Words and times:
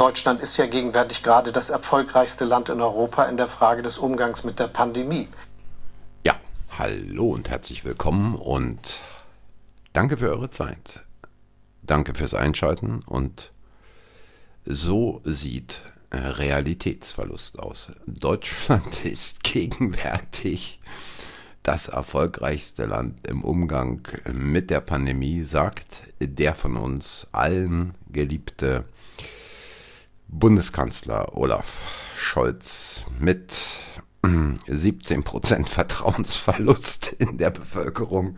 Deutschland 0.00 0.40
ist 0.40 0.56
ja 0.56 0.64
gegenwärtig 0.64 1.22
gerade 1.22 1.52
das 1.52 1.68
erfolgreichste 1.68 2.46
Land 2.46 2.70
in 2.70 2.80
Europa 2.80 3.24
in 3.24 3.36
der 3.36 3.48
Frage 3.48 3.82
des 3.82 3.98
Umgangs 3.98 4.44
mit 4.44 4.58
der 4.58 4.68
Pandemie. 4.68 5.28
Ja, 6.24 6.40
hallo 6.70 7.28
und 7.28 7.50
herzlich 7.50 7.84
willkommen 7.84 8.34
und 8.34 8.94
danke 9.92 10.16
für 10.16 10.30
eure 10.30 10.48
Zeit. 10.48 11.00
Danke 11.82 12.14
fürs 12.14 12.32
Einschalten 12.32 13.02
und 13.04 13.52
so 14.64 15.20
sieht 15.24 15.82
Realitätsverlust 16.10 17.58
aus. 17.58 17.92
Deutschland 18.06 19.04
ist 19.04 19.44
gegenwärtig 19.44 20.80
das 21.62 21.88
erfolgreichste 21.88 22.86
Land 22.86 23.26
im 23.26 23.44
Umgang 23.44 24.08
mit 24.32 24.70
der 24.70 24.80
Pandemie, 24.80 25.42
sagt 25.42 26.04
der 26.20 26.54
von 26.54 26.78
uns 26.78 27.26
allen 27.32 27.94
geliebte 28.08 28.86
Bundeskanzler 30.32 31.36
Olaf 31.36 31.66
Scholz 32.16 33.02
mit 33.18 33.52
17% 34.24 35.66
Vertrauensverlust 35.66 37.12
in 37.18 37.36
der 37.36 37.50
Bevölkerung. 37.50 38.36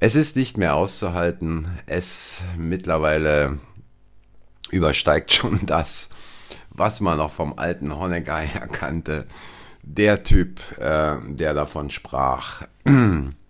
Es 0.00 0.14
ist 0.14 0.36
nicht 0.36 0.58
mehr 0.58 0.74
auszuhalten. 0.74 1.68
Es 1.86 2.42
mittlerweile 2.56 3.58
übersteigt 4.70 5.32
schon 5.32 5.64
das, 5.64 6.10
was 6.70 7.00
man 7.00 7.18
noch 7.18 7.32
vom 7.32 7.58
alten 7.58 7.96
Honecker 7.96 8.38
her 8.38 8.68
kannte. 8.68 9.26
Der 9.82 10.24
Typ, 10.24 10.60
äh, 10.78 11.16
der 11.26 11.54
davon 11.54 11.90
sprach. 11.90 12.62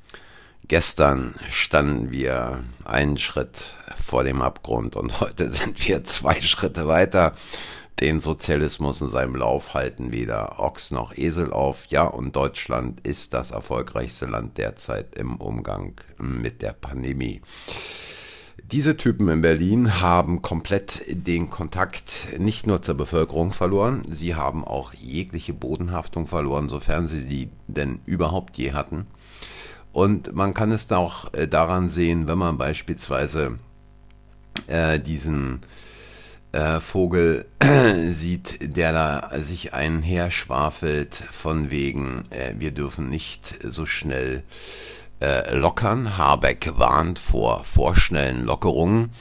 Gestern 0.68 1.36
standen 1.48 2.10
wir 2.10 2.64
einen 2.84 3.18
Schritt 3.18 3.76
vor 4.04 4.24
dem 4.24 4.42
Abgrund 4.42 4.96
und 4.96 5.20
heute 5.20 5.50
sind 5.52 5.86
wir 5.86 6.02
zwei 6.02 6.40
Schritte 6.40 6.88
weiter. 6.88 7.34
Den 8.00 8.20
Sozialismus 8.20 9.00
in 9.00 9.08
seinem 9.08 9.36
Lauf 9.36 9.74
halten 9.74 10.10
weder 10.10 10.58
Ochs 10.58 10.90
noch 10.90 11.16
Esel 11.16 11.52
auf. 11.52 11.86
Ja, 11.86 12.04
und 12.04 12.34
Deutschland 12.34 13.00
ist 13.06 13.32
das 13.32 13.52
erfolgreichste 13.52 14.26
Land 14.26 14.58
derzeit 14.58 15.14
im 15.14 15.36
Umgang 15.36 15.94
mit 16.18 16.62
der 16.62 16.72
Pandemie. 16.72 17.40
Diese 18.72 18.96
Typen 18.96 19.28
in 19.28 19.42
Berlin 19.42 20.00
haben 20.00 20.42
komplett 20.42 21.04
den 21.08 21.48
Kontakt 21.48 22.26
nicht 22.36 22.66
nur 22.66 22.82
zur 22.82 22.96
Bevölkerung 22.96 23.52
verloren, 23.52 24.02
sie 24.10 24.34
haben 24.34 24.64
auch 24.64 24.92
jegliche 24.92 25.54
Bodenhaftung 25.54 26.26
verloren, 26.26 26.68
sofern 26.68 27.06
sie 27.06 27.26
die 27.26 27.50
denn 27.68 28.00
überhaupt 28.06 28.58
je 28.58 28.72
hatten. 28.72 29.06
Und 29.96 30.34
man 30.34 30.52
kann 30.52 30.72
es 30.72 30.92
auch 30.92 31.32
äh, 31.32 31.48
daran 31.48 31.88
sehen, 31.88 32.28
wenn 32.28 32.36
man 32.36 32.58
beispielsweise 32.58 33.58
äh, 34.66 35.00
diesen 35.00 35.62
äh, 36.52 36.80
Vogel 36.80 37.46
sieht, 38.12 38.76
der 38.76 38.92
da 38.92 39.30
sich 39.40 39.72
einherschwafelt 39.72 41.14
von 41.14 41.70
wegen, 41.70 42.24
äh, 42.28 42.52
wir 42.58 42.72
dürfen 42.72 43.08
nicht 43.08 43.56
so 43.64 43.86
schnell 43.86 44.42
äh, 45.22 45.56
lockern. 45.56 46.18
Habeck 46.18 46.72
warnt 46.76 47.18
vor 47.18 47.64
vorschnellen 47.64 48.44
Lockerungen. 48.44 49.12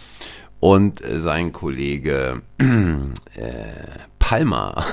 Und 0.59 0.99
sein 1.09 1.53
Kollege 1.53 2.41
äh, 2.57 3.05
Palmer, 4.19 4.85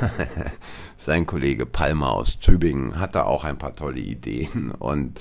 sein 0.97 1.27
Kollege 1.27 1.67
Palmer 1.67 2.13
aus 2.13 2.39
Tübingen, 2.39 3.01
hat 3.01 3.17
da 3.17 3.25
auch 3.25 3.43
ein 3.43 3.59
paar 3.59 3.75
tolle 3.75 3.99
Ideen. 3.99 4.71
Und 4.71 5.19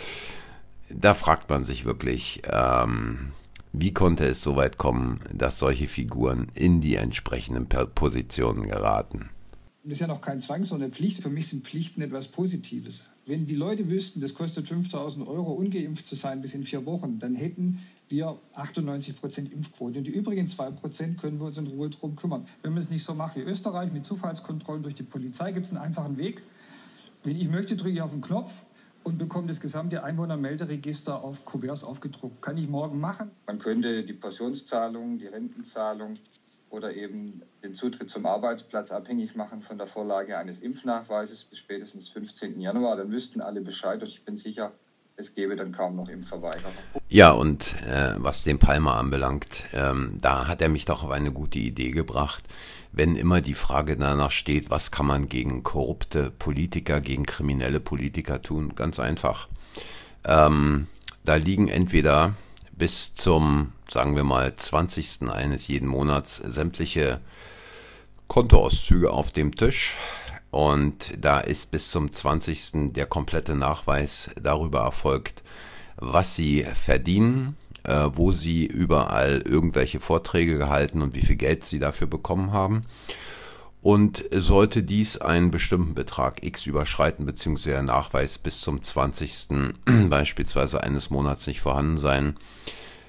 da 0.96 1.14
fragt 1.14 1.50
man 1.50 1.64
sich 1.64 1.86
wirklich, 1.86 2.42
ähm, 2.46 3.32
wie 3.74 3.94
konnte 3.94 4.26
es 4.26 4.42
so 4.42 4.56
weit 4.56 4.78
kommen, 4.78 5.22
dass 5.34 5.60
solche 5.60 5.88
Figuren 5.88 6.50
in 6.54 6.82
die 6.82 6.96
entsprechenden 6.96 7.68
Positionen 7.68 8.68
geraten? 8.68 9.30
Das 9.84 9.94
ist 9.94 10.00
ja 10.00 10.08
noch 10.08 10.22
kein 10.22 10.42
Zwang, 10.42 10.64
sondern 10.64 10.92
Pflicht. 10.92 11.24
Für 11.24 11.30
mich 11.30 11.48
sind 11.48 11.66
Pflichten 11.66 12.02
etwas 12.02 12.28
Positives. 12.28 13.04
Wenn 13.26 13.46
die 13.46 13.56
Leute 13.56 13.90
wüssten, 13.90 14.20
das 14.20 14.34
kostet 14.34 14.68
5000 14.68 15.28
Euro, 15.28 15.54
ungeimpft 15.54 16.06
zu 16.06 16.16
sein 16.16 16.42
bis 16.42 16.54
in 16.54 16.64
vier 16.64 16.86
Wochen, 16.86 17.18
dann 17.20 17.34
hätten 17.34 17.80
wir 18.10 18.38
98 18.54 19.16
Prozent 19.16 19.52
Impfquote. 19.52 20.00
Und 20.00 20.06
die 20.06 20.12
übrigen 20.12 20.48
2 20.48 20.72
Prozent 20.72 21.18
können 21.20 21.40
wir 21.40 21.46
uns 21.48 21.58
in 21.58 21.68
Ruhe 21.68 21.90
drum 21.90 22.16
kümmern. 22.16 22.46
Wenn 22.62 22.74
man 22.74 22.82
es 22.82 22.90
nicht 22.90 23.04
so 23.04 23.16
macht 23.16 23.38
wie 23.38 23.42
Österreich 23.42 23.92
mit 23.92 24.06
Zufallskontrollen 24.06 24.84
durch 24.84 24.96
die 24.96 25.04
Polizei, 25.04 25.52
gibt 25.52 25.66
es 25.66 25.72
einen 25.72 25.82
einfachen 25.82 26.18
Weg. 26.18 26.44
Wenn 27.24 27.40
ich 27.40 27.50
möchte, 27.50 27.76
drücke 27.76 27.94
ich 27.94 28.02
auf 28.02 28.12
den 28.12 28.22
Knopf 28.22 28.66
und 29.04 29.18
bekomme 29.18 29.48
das 29.48 29.60
gesamte 29.60 30.04
Einwohnermelderegister 30.04 31.24
auf 31.24 31.46
Kuverts 31.46 31.84
aufgedruckt. 31.84 32.42
Kann 32.42 32.58
ich 32.58 32.68
morgen 32.68 33.00
machen? 33.00 33.32
Man 33.48 33.60
könnte 33.60 34.04
die 34.04 34.14
Pensionszahlung, 34.14 35.18
die 35.18 35.28
Rentenzahlung 35.28 36.18
oder 36.70 36.94
eben 36.94 37.42
den 37.64 37.74
Zutritt 37.74 38.10
zum 38.10 38.26
Arbeitsplatz 38.26 38.92
abhängig 38.92 39.36
machen 39.36 39.62
von 39.62 39.78
der 39.78 39.88
Vorlage 39.88 40.38
eines 40.38 40.60
Impfnachweises 40.60 41.44
bis 41.44 41.60
spätestens 41.60 42.08
15. 42.10 42.60
Januar. 42.60 42.96
Dann 42.96 43.12
wüssten 43.12 43.42
alle 43.42 43.62
Bescheid 43.62 44.02
und 44.02 44.08
ich 44.08 44.24
bin 44.24 44.38
sicher, 44.38 44.72
es 45.18 45.36
gäbe 45.36 45.56
dann 45.56 45.72
kaum 45.72 45.96
noch 45.98 46.10
Impfverweigerer. 46.10 46.72
Ja, 47.10 47.32
und 47.32 47.76
äh, 47.86 48.16
was 48.18 48.44
den 48.44 48.60
Palmer 48.60 48.96
anbelangt, 48.96 49.66
ähm, 49.74 50.18
da 50.22 50.48
hat 50.48 50.62
er 50.62 50.70
mich 50.70 50.86
doch 50.86 51.04
auf 51.04 51.12
eine 51.12 51.32
gute 51.32 51.60
Idee 51.60 51.92
gebracht. 51.92 52.44
Wenn 52.94 53.16
immer 53.16 53.42
die 53.42 53.54
Frage 53.54 53.96
danach 53.96 54.32
steht, 54.32 54.70
was 54.70 54.92
kann 54.92 55.06
man 55.06 55.30
gegen 55.30 55.64
korrupte 55.64 56.32
Politiker, 56.32 57.00
gegen 57.00 57.26
kriminelle 57.26 57.80
Politiker 57.80 58.42
tun, 58.42 58.76
ganz 58.76 59.00
einfach. 59.00 59.48
Ähm, 60.26 60.88
da 61.24 61.36
liegen 61.36 61.70
entweder 61.70 62.36
bis 62.72 63.14
zum, 63.16 63.74
sagen 63.90 64.16
wir 64.16 64.24
mal, 64.24 64.56
20. 64.56 65.30
eines 65.30 65.68
jeden 65.68 65.88
Monats 65.88 66.38
sämtliche 66.38 67.22
Kontoauszüge 68.28 69.12
auf 69.12 69.32
dem 69.32 69.56
Tisch. 69.56 69.98
Und 70.50 71.14
da 71.18 71.40
ist 71.40 71.72
bis 71.72 71.92
zum 71.92 72.12
20. 72.12 72.94
der 72.94 73.06
komplette 73.06 73.56
Nachweis 73.56 74.30
darüber 74.42 74.82
erfolgt, 74.82 75.44
was 75.96 76.36
sie 76.36 76.66
verdienen, 76.74 77.56
äh, 77.84 78.10
wo 78.14 78.32
sie 78.32 78.66
überall 78.66 79.42
irgendwelche 79.42 80.00
Vorträge 80.00 80.58
gehalten 80.58 81.02
und 81.02 81.16
wie 81.16 81.22
viel 81.22 81.36
Geld 81.36 81.64
sie 81.64 81.80
dafür 81.80 82.08
bekommen 82.08 82.52
haben. 82.52 82.84
Und 83.82 84.24
sollte 84.32 84.84
dies 84.84 85.18
einen 85.18 85.50
bestimmten 85.50 85.96
Betrag 85.96 86.44
X 86.44 86.68
überschreiten, 86.68 87.26
beziehungsweise 87.26 87.72
der 87.72 87.84
Nachweis 87.84 88.38
bis 88.38 88.62
zum 88.62 88.82
20. 88.82 89.48
beispielsweise 90.10 90.84
eines 90.84 91.10
Monats 91.10 91.48
nicht 91.48 91.62
vorhanden 91.62 91.98
sein, 91.98 92.36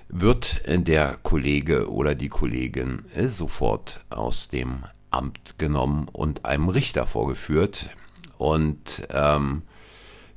wird 0.08 0.62
der 0.66 1.18
Kollege 1.22 1.90
oder 1.90 2.14
die 2.14 2.28
Kollegin 2.28 3.04
sofort 3.26 4.00
aus 4.08 4.48
dem 4.48 4.84
Amt 5.10 5.58
genommen 5.58 6.08
und 6.10 6.46
einem 6.46 6.70
Richter 6.70 7.06
vorgeführt. 7.06 7.90
Und 8.38 9.06
ähm, 9.10 9.62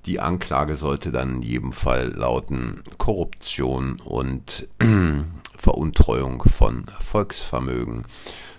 die 0.05 0.19
Anklage 0.19 0.77
sollte 0.77 1.11
dann 1.11 1.37
in 1.37 1.41
jedem 1.41 1.71
Fall 1.71 2.13
lauten 2.15 2.81
Korruption 2.97 3.99
und 4.03 4.67
Veruntreuung 5.57 6.43
von 6.43 6.85
Volksvermögen. 6.99 8.05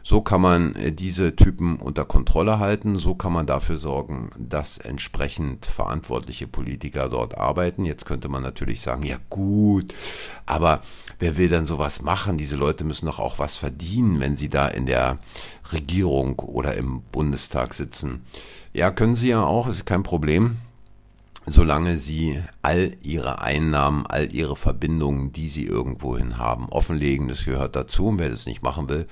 So 0.02 0.20
kann 0.20 0.40
man 0.40 0.76
äh, 0.76 0.92
diese 0.92 1.34
Typen 1.34 1.80
unter 1.80 2.04
Kontrolle 2.04 2.60
halten, 2.60 3.00
so 3.00 3.16
kann 3.16 3.32
man 3.32 3.46
dafür 3.46 3.78
sorgen, 3.78 4.30
dass 4.38 4.78
entsprechend 4.78 5.66
verantwortliche 5.66 6.46
Politiker 6.46 7.08
dort 7.08 7.36
arbeiten. 7.36 7.84
Jetzt 7.84 8.06
könnte 8.06 8.28
man 8.28 8.42
natürlich 8.42 8.80
sagen, 8.82 9.02
ja 9.02 9.16
gut, 9.30 9.92
aber 10.46 10.82
wer 11.18 11.36
will 11.36 11.48
dann 11.48 11.66
sowas 11.66 12.02
machen? 12.02 12.38
Diese 12.38 12.54
Leute 12.54 12.84
müssen 12.84 13.06
doch 13.06 13.18
auch 13.18 13.40
was 13.40 13.56
verdienen, 13.56 14.20
wenn 14.20 14.36
sie 14.36 14.48
da 14.48 14.68
in 14.68 14.86
der 14.86 15.18
Regierung 15.72 16.38
oder 16.38 16.74
im 16.76 17.02
Bundestag 17.10 17.74
sitzen. 17.74 18.22
Ja, 18.72 18.92
können 18.92 19.16
sie 19.16 19.30
ja 19.30 19.42
auch, 19.42 19.66
ist 19.66 19.86
kein 19.86 20.04
Problem 20.04 20.58
solange 21.46 21.98
sie 21.98 22.42
all 22.62 22.96
ihre 23.02 23.40
Einnahmen, 23.40 24.04
all 24.06 24.34
ihre 24.34 24.56
Verbindungen, 24.56 25.32
die 25.32 25.48
sie 25.48 25.64
irgendwohin 25.64 26.38
haben, 26.38 26.68
offenlegen. 26.68 27.28
Das 27.28 27.44
gehört 27.44 27.76
dazu. 27.76 28.08
Und 28.08 28.18
wer 28.18 28.30
das 28.30 28.46
nicht 28.46 28.62
machen 28.62 28.88
will, 28.88 29.06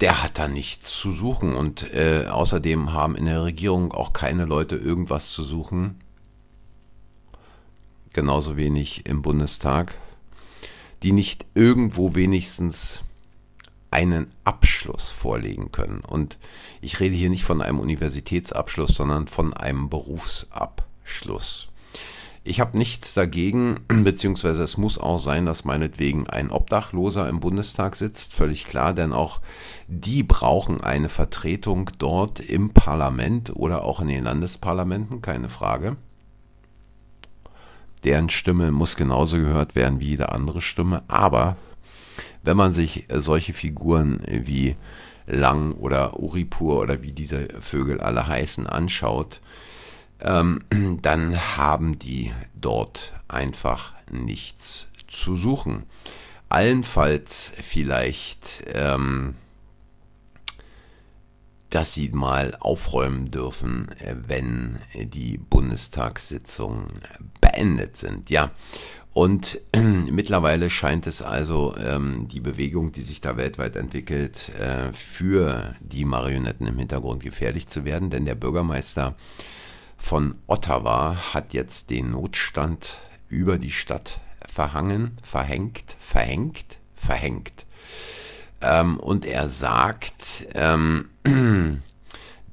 der 0.00 0.22
hat 0.22 0.38
da 0.38 0.46
nichts 0.46 0.96
zu 0.96 1.10
suchen. 1.10 1.54
Und 1.54 1.92
äh, 1.92 2.26
außerdem 2.26 2.92
haben 2.92 3.16
in 3.16 3.26
der 3.26 3.42
Regierung 3.42 3.92
auch 3.92 4.12
keine 4.12 4.44
Leute 4.44 4.76
irgendwas 4.76 5.30
zu 5.30 5.42
suchen. 5.42 5.96
Genauso 8.12 8.56
wenig 8.56 9.04
im 9.06 9.22
Bundestag, 9.22 9.96
die 11.02 11.12
nicht 11.12 11.44
irgendwo 11.54 12.14
wenigstens 12.14 13.02
einen 13.90 14.30
Abschluss 14.44 15.08
vorlegen 15.08 15.72
können. 15.72 16.00
Und 16.00 16.38
ich 16.80 17.00
rede 17.00 17.16
hier 17.16 17.30
nicht 17.30 17.44
von 17.44 17.62
einem 17.62 17.80
Universitätsabschluss, 17.80 18.94
sondern 18.94 19.26
von 19.26 19.54
einem 19.54 19.88
Berufsabschluss. 19.88 20.77
Schluss. 21.08 21.68
Ich 22.44 22.60
habe 22.60 22.78
nichts 22.78 23.12
dagegen, 23.12 23.80
beziehungsweise 23.88 24.62
es 24.62 24.76
muss 24.76 24.96
auch 24.96 25.18
sein, 25.18 25.44
dass 25.44 25.64
meinetwegen 25.64 26.26
ein 26.28 26.50
Obdachloser 26.50 27.28
im 27.28 27.40
Bundestag 27.40 27.94
sitzt, 27.94 28.32
völlig 28.32 28.64
klar, 28.64 28.94
denn 28.94 29.12
auch 29.12 29.40
die 29.86 30.22
brauchen 30.22 30.80
eine 30.80 31.08
Vertretung 31.08 31.90
dort 31.98 32.40
im 32.40 32.70
Parlament 32.70 33.54
oder 33.54 33.84
auch 33.84 34.00
in 34.00 34.08
den 34.08 34.24
Landesparlamenten, 34.24 35.20
keine 35.20 35.50
Frage. 35.50 35.96
Deren 38.04 38.30
Stimme 38.30 38.70
muss 38.70 38.96
genauso 38.96 39.36
gehört 39.36 39.74
werden 39.74 40.00
wie 40.00 40.10
jede 40.10 40.30
andere 40.30 40.62
Stimme, 40.62 41.02
aber 41.08 41.56
wenn 42.42 42.56
man 42.56 42.72
sich 42.72 43.04
solche 43.12 43.52
Figuren 43.52 44.22
wie 44.26 44.76
Lang 45.26 45.72
oder 45.72 46.18
Uripur 46.18 46.80
oder 46.80 47.02
wie 47.02 47.12
diese 47.12 47.48
Vögel 47.60 48.00
alle 48.00 48.26
heißen 48.26 48.66
anschaut, 48.66 49.40
ähm, 50.20 50.60
dann 51.02 51.56
haben 51.56 51.98
die 51.98 52.32
dort 52.54 53.12
einfach 53.28 53.92
nichts 54.10 54.88
zu 55.06 55.36
suchen. 55.36 55.84
Allenfalls 56.48 57.52
vielleicht, 57.60 58.64
ähm, 58.72 59.34
dass 61.70 61.92
sie 61.92 62.08
mal 62.10 62.56
aufräumen 62.58 63.30
dürfen, 63.30 63.90
äh, 63.98 64.14
wenn 64.26 64.78
die 64.94 65.36
Bundestagssitzungen 65.36 66.86
beendet 67.40 67.98
sind. 67.98 68.30
Ja, 68.30 68.50
und 69.12 69.60
äh, 69.72 69.80
mittlerweile 69.82 70.70
scheint 70.70 71.06
es 71.06 71.22
also 71.22 71.74
ähm, 71.76 72.28
die 72.28 72.40
Bewegung, 72.40 72.92
die 72.92 73.02
sich 73.02 73.20
da 73.20 73.36
weltweit 73.36 73.76
entwickelt, 73.76 74.50
äh, 74.58 74.92
für 74.92 75.74
die 75.80 76.04
Marionetten 76.04 76.66
im 76.66 76.78
Hintergrund 76.78 77.22
gefährlich 77.22 77.66
zu 77.66 77.84
werden, 77.84 78.10
denn 78.10 78.24
der 78.24 78.36
Bürgermeister 78.36 79.16
von 79.98 80.36
Ottawa 80.46 81.34
hat 81.34 81.52
jetzt 81.52 81.90
den 81.90 82.12
Notstand 82.12 82.98
über 83.28 83.58
die 83.58 83.72
Stadt 83.72 84.20
verhangen, 84.48 85.18
verhängt, 85.22 85.96
verhängt, 85.98 86.78
verhängt. 86.94 87.66
Ähm, 88.60 88.98
und 88.98 89.26
er 89.26 89.48
sagt, 89.48 90.46
ähm, 90.54 91.10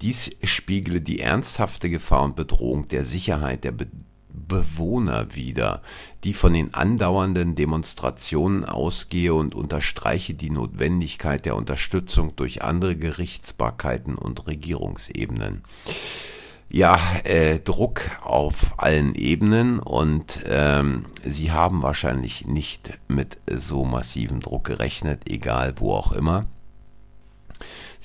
dies 0.01 0.31
spiegle 0.43 0.99
die 1.01 1.21
ernsthafte 1.21 1.89
Gefahr 1.89 2.23
und 2.23 2.35
Bedrohung 2.35 2.87
der 2.89 3.05
Sicherheit 3.05 3.63
der 3.63 3.71
Be 3.71 3.87
Bewohner 4.47 5.33
wider, 5.33 5.81
die 6.23 6.33
von 6.33 6.53
den 6.53 6.73
andauernden 6.73 7.55
Demonstrationen 7.55 8.65
ausgehe 8.65 9.33
und 9.33 9.55
unterstreiche 9.55 10.33
die 10.33 10.51
Notwendigkeit 10.51 11.45
der 11.45 11.55
Unterstützung 11.55 12.35
durch 12.35 12.61
andere 12.61 12.95
Gerichtsbarkeiten 12.95 14.15
und 14.15 14.45
Regierungsebenen 14.45 15.63
ja, 16.69 16.99
äh, 17.23 17.59
Druck 17.59 18.01
auf 18.21 18.73
allen 18.77 19.15
Ebenen 19.15 19.79
und 19.79 20.41
ähm, 20.45 21.05
sie 21.23 21.51
haben 21.51 21.83
wahrscheinlich 21.83 22.47
nicht 22.47 22.91
mit 23.07 23.37
so 23.49 23.85
massivem 23.85 24.39
Druck 24.39 24.65
gerechnet, 24.65 25.21
egal 25.29 25.75
wo 25.77 25.93
auch 25.93 26.11
immer. 26.11 26.47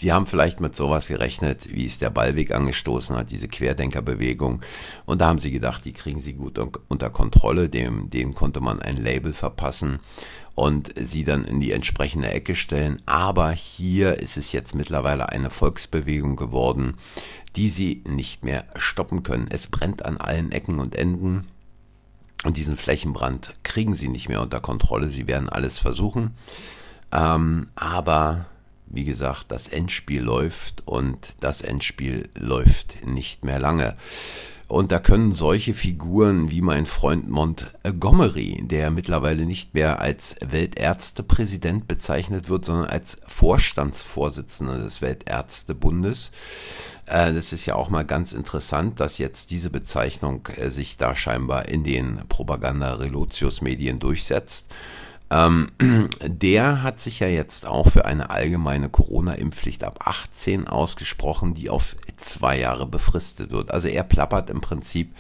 Sie 0.01 0.13
haben 0.13 0.25
vielleicht 0.25 0.61
mit 0.61 0.75
sowas 0.75 1.09
gerechnet, 1.09 1.69
wie 1.75 1.85
es 1.85 1.99
der 1.99 2.09
Ballweg 2.09 2.55
angestoßen 2.55 3.15
hat, 3.15 3.31
diese 3.31 3.49
Querdenkerbewegung. 3.49 4.63
Und 5.05 5.21
da 5.21 5.27
haben 5.27 5.39
sie 5.39 5.51
gedacht, 5.51 5.85
die 5.85 5.93
kriegen 5.93 6.21
sie 6.21 6.33
gut 6.33 6.59
unter 6.89 7.11
Kontrolle. 7.11 7.69
Dem, 7.69 8.09
denen 8.09 8.33
konnte 8.33 8.63
man 8.63 8.81
ein 8.81 8.97
Label 8.97 9.35
verpassen 9.35 10.01
und 10.61 10.93
sie 10.95 11.25
dann 11.25 11.47
in 11.47 11.59
die 11.59 11.73
entsprechende 11.73 12.31
Ecke 12.31 12.55
stellen. 12.55 13.01
Aber 13.07 13.51
hier 13.51 14.19
ist 14.19 14.37
es 14.37 14.53
jetzt 14.53 14.75
mittlerweile 14.75 15.31
eine 15.31 15.49
Volksbewegung 15.49 16.37
geworden, 16.37 16.99
die 17.57 17.71
sie 17.71 18.05
nicht 18.07 18.45
mehr 18.45 18.67
stoppen 18.77 19.23
können. 19.23 19.49
Es 19.49 19.69
brennt 19.69 20.05
an 20.05 20.19
allen 20.19 20.53
Ecken 20.53 20.79
und 20.79 20.95
Enden. 20.95 21.47
Und 22.45 22.59
diesen 22.59 22.77
Flächenbrand 22.77 23.55
kriegen 23.63 23.95
sie 23.95 24.09
nicht 24.09 24.29
mehr 24.29 24.43
unter 24.43 24.61
Kontrolle. 24.61 25.09
Sie 25.09 25.27
werden 25.27 25.49
alles 25.49 25.79
versuchen. 25.79 26.33
Ähm, 27.11 27.69
aber 27.75 28.45
wie 28.85 29.05
gesagt, 29.05 29.47
das 29.49 29.67
Endspiel 29.67 30.21
läuft 30.21 30.87
und 30.87 31.37
das 31.41 31.63
Endspiel 31.63 32.29
läuft 32.35 33.07
nicht 33.07 33.47
mehr 33.47 33.61
lange. 33.61 33.97
Und 34.71 34.93
da 34.93 35.01
können 35.01 35.35
solche 35.35 35.75
Figuren 35.75 36.53
wie 36.53 36.61
mein 36.61 36.87
Freund 36.87 37.29
Montgomery, 37.29 38.63
der 38.63 38.93
mittlerweile 38.93 39.45
nicht 39.45 39.75
mehr 39.75 40.01
als 40.01 40.37
Weltärztepräsident 40.47 41.89
bezeichnet 41.89 42.49
wird, 42.49 42.67
sondern 42.67 42.89
als 42.89 43.17
Vorstandsvorsitzender 43.27 44.79
des 44.79 45.03
Weltärztebundes, 45.03 46.31
äh, 47.07 47.35
das 47.35 47.53
ist 47.53 47.67
ja 47.67 47.75
auch 47.75 47.91
mal 47.91 48.05
ganz 48.05 48.33
interessant, 48.33 49.01
dass 49.01 49.19
jetzt 49.19 49.51
diese 49.51 49.71
Bezeichnung 49.71 50.47
äh, 50.57 50.71
sich 50.71 50.97
da 50.97 51.17
scheinbar 51.17 51.67
in 51.67 51.83
den 51.83 52.23
Propaganda-Relotius-Medien 52.29 53.99
durchsetzt. 53.99 54.67
Ähm, 55.31 55.69
der 56.23 56.83
hat 56.83 57.01
sich 57.01 57.21
ja 57.21 57.29
jetzt 57.29 57.67
auch 57.67 57.89
für 57.89 58.05
eine 58.05 58.31
allgemeine 58.31 58.89
Corona-Impfpflicht 58.89 59.85
ab 59.85 60.01
18 60.05 60.69
ausgesprochen, 60.69 61.55
die 61.55 61.71
auf 61.71 61.97
zwei 62.17 62.59
Jahre 62.59 62.87
befristet 62.87 63.51
wird. 63.51 63.71
Also 63.71 63.89
er 63.89 64.03
plappert 64.03 64.51
im 64.51 64.61
Prinzip 64.61 65.15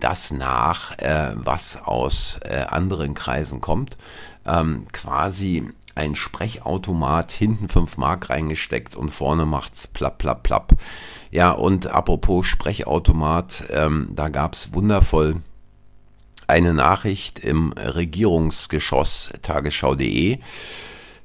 das 0.00 0.30
nach, 0.32 0.98
äh, 0.98 1.32
was 1.34 1.80
aus 1.84 2.40
äh, 2.42 2.64
anderen 2.68 3.14
Kreisen 3.14 3.60
kommt. 3.60 3.96
Ähm, 4.44 4.86
quasi 4.92 5.70
ein 5.94 6.16
Sprechautomat, 6.16 7.32
hinten 7.32 7.68
5 7.68 7.98
Mark 7.98 8.30
reingesteckt 8.30 8.96
und 8.96 9.10
vorne 9.10 9.44
macht's 9.44 9.86
plapp, 9.86 10.18
plapp, 10.18 10.42
plapp. 10.42 10.72
Ja, 11.30 11.52
und 11.52 11.86
apropos 11.86 12.46
Sprechautomat, 12.46 13.64
ähm, 13.70 14.08
da 14.14 14.28
gab's 14.28 14.72
wundervoll 14.72 15.42
eine 16.52 16.74
Nachricht 16.74 17.38
im 17.38 17.72
Regierungsgeschoss 17.72 19.30
tagesschau.de, 19.40 20.38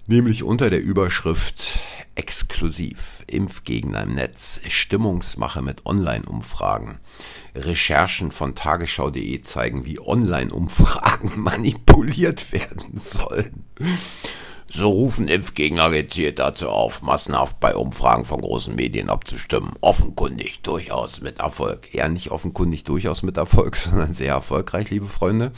nämlich 0.05 0.41
unter 0.41 0.69
der 0.69 0.81
Überschrift 0.81 1.79
Exklusiv 2.15 3.25
Impfgegner 3.27 4.03
im 4.03 4.15
Netz, 4.15 4.61
Stimmungsmache 4.69 5.61
mit 5.61 5.85
Online-Umfragen. 5.85 6.99
Recherchen 7.53 8.31
von 8.31 8.55
tagesschau.de 8.55 9.41
zeigen, 9.41 9.83
wie 9.83 9.99
Online-Umfragen 9.99 11.33
manipuliert 11.35 12.53
werden 12.53 12.97
sollen. 12.97 13.65
So 14.69 14.89
rufen 14.89 15.27
Impfgegner 15.27 15.89
gezielt 15.89 16.39
dazu 16.39 16.69
auf, 16.69 17.01
massenhaft 17.01 17.59
bei 17.59 17.75
Umfragen 17.75 18.25
von 18.25 18.41
großen 18.41 18.75
Medien 18.75 19.09
abzustimmen. 19.09 19.71
Offenkundig 19.79 20.61
durchaus 20.61 21.21
mit 21.21 21.39
Erfolg. 21.39 21.93
Ja, 21.93 22.09
nicht 22.09 22.31
offenkundig 22.31 22.83
durchaus 22.83 23.23
mit 23.23 23.37
Erfolg, 23.37 23.75
sondern 23.77 24.13
sehr 24.13 24.33
erfolgreich, 24.33 24.89
liebe 24.89 25.07
Freunde. 25.07 25.51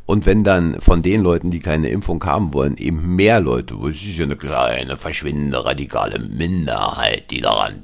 Und 0.06 0.26
wenn 0.26 0.44
dann 0.44 0.82
von 0.82 1.02
den 1.02 1.22
Leuten, 1.22 1.52
die 1.52 1.60
keine 1.60 1.90
Impfung 1.90 2.24
haben 2.26 2.54
wollen, 2.54 2.76
eben 2.78 3.16
mehr 3.16 3.40
Leute, 3.40 3.78
das 3.82 3.96
ist 3.96 4.18
ja 4.18 4.26
eine 4.26 4.36
kleine, 4.36 4.98
verschwindende, 4.98 5.64
radikale 5.64 6.20
Minderheit, 6.20 7.32
die 7.32 7.42
daran 7.42 7.84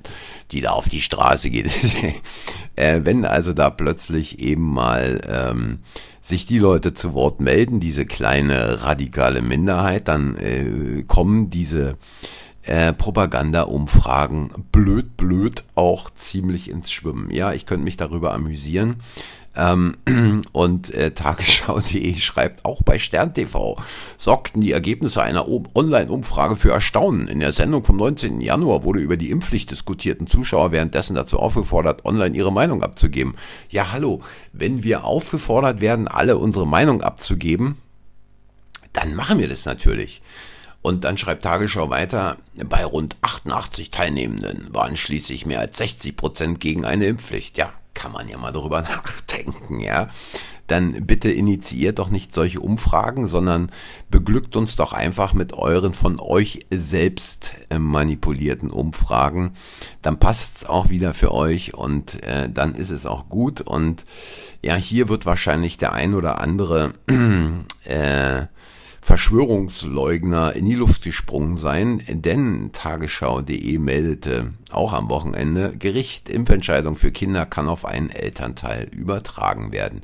die 0.52 0.62
da 0.62 0.72
auf 0.72 0.88
die 0.88 1.02
Straße 1.02 1.50
geht. 1.50 1.70
äh, 2.76 3.02
wenn 3.04 3.26
also 3.26 3.52
da 3.54 3.70
plötzlich 3.70 4.40
eben 4.40 4.74
mal 4.74 5.22
ähm, 5.28 5.80
sich 6.22 6.46
die 6.46 6.60
Leute 6.60 6.94
zu 6.94 7.14
Wort 7.14 7.42
melden, 7.42 7.80
diese 7.80 8.06
kleine 8.06 8.84
radikale 8.84 9.42
Minderheit, 9.42 10.08
dann 10.08 10.38
äh, 10.38 11.04
kommen 11.04 11.50
diese 11.50 11.98
äh, 12.68 12.94
Propaganda-Umfragen 12.94 14.52
blöd, 14.72 15.16
blöd 15.16 15.64
auch 15.76 16.10
ziemlich 16.16 16.70
ins 16.70 16.92
Schwimmen. 16.92 17.32
Ja, 17.32 17.54
ich 17.54 17.66
könnte 17.66 17.86
mich 17.86 17.98
darüber 17.98 18.34
amüsieren. 18.34 18.98
Ähm, 19.56 19.96
und 20.52 20.94
äh, 20.94 21.12
Tagesschau.de 21.12 22.16
schreibt 22.16 22.66
auch 22.66 22.84
bei 22.84 23.00
Stern 23.00 23.34
TV 23.34 23.78
sorgten 24.18 24.62
die 24.62 24.74
Ergebnisse 24.74 25.24
einer 25.24 25.48
Online-Umfrage 25.48 26.58
für 26.58 26.72
Erstaunen. 26.72 27.28
In 27.28 27.40
der 27.40 27.54
Sendung 27.54 27.86
vom 27.86 27.96
19. 27.96 28.42
Januar 28.42 28.84
wurde 28.84 29.00
über 29.00 29.18
die 29.18 29.32
Impfpflicht 29.32 29.72
diskutierten 29.72 30.28
Zuschauer 30.28 30.72
währenddessen 30.72 31.16
dazu 31.16 31.40
aufgefordert, 31.40 32.06
online 32.06 32.36
ihre 32.36 32.52
Meinung 32.52 32.84
abzugeben. 32.84 33.36
Ja, 33.70 33.94
hallo, 33.94 34.22
wenn 34.52 34.84
wir 34.84 35.06
aufgefordert 35.06 35.80
werden, 35.80 36.08
alle 36.08 36.38
unsere 36.38 36.68
Meinung 36.68 37.02
abzugeben, 37.02 37.78
dann 38.92 39.16
machen 39.16 39.40
wir 39.40 39.48
das 39.48 39.66
natürlich. 39.66 40.22
Und 40.88 41.04
dann 41.04 41.18
schreibt 41.18 41.44
Tagesschau 41.44 41.90
weiter, 41.90 42.38
bei 42.56 42.86
rund 42.86 43.18
88 43.20 43.92
Teilnehmenden 43.92 44.74
waren 44.74 44.96
schließlich 44.96 45.46
mehr 45.46 45.60
als 45.60 45.78
60 45.80 46.16
Prozent 46.16 46.62
gegen 46.62 46.86
eine 46.86 47.08
Impfpflicht. 47.08 47.58
Ja, 47.58 47.74
kann 47.94 48.14
man 48.14 48.30
ja 48.30 48.38
mal 48.38 48.54
darüber 48.54 48.82
nachdenken, 48.84 49.82
ja. 49.82 50.08
Dann 50.68 51.06
bitte 51.06 51.30
initiiert 51.30 52.00
doch 52.00 52.10
nicht 52.10 52.34
solche 52.34 52.62
Umfragen, 52.62 53.28
sondern 53.28 53.70
beglückt 54.10 54.56
uns 54.56 54.78
doch 54.78 54.94
einfach 54.94 55.34
mit 55.34 55.52
euren 55.52 55.94
von 55.94 56.22
euch 56.22 56.66
selbst 56.72 57.54
äh, 57.70 57.80
manipulierten 57.80 58.72
Umfragen. 58.72 59.56
Dann 60.02 60.20
passt 60.20 60.58
es 60.58 60.66
auch 60.66 60.88
wieder 60.88 61.14
für 61.14 61.34
euch 61.34 61.74
und 61.74 62.24
äh, 62.24 62.50
dann 62.50 62.76
ist 62.76 62.92
es 62.92 63.06
auch 63.06 63.28
gut. 63.28 63.60
Und 63.60 64.06
ja, 64.64 64.76
hier 64.76 65.10
wird 65.10 65.26
wahrscheinlich 65.26 65.78
der 65.78 65.92
ein 65.92 66.14
oder 66.14 66.40
andere 66.40 66.94
äh, 67.84 68.46
Verschwörungsleugner 69.08 70.54
in 70.54 70.66
die 70.66 70.76
Luft 70.76 71.02
gesprungen 71.02 71.56
sein, 71.56 72.04
denn 72.10 72.72
Tagesschau.de 72.74 73.78
meldete 73.78 74.52
auch 74.70 74.92
am 74.92 75.08
Wochenende, 75.08 75.74
Gericht, 75.78 76.28
Impfentscheidung 76.28 76.98
für 76.98 77.14
Kinder 77.14 77.46
kann 77.46 77.70
auf 77.70 77.86
einen 77.86 78.10
Elternteil 78.10 78.90
übertragen 78.92 79.72
werden. 79.72 80.02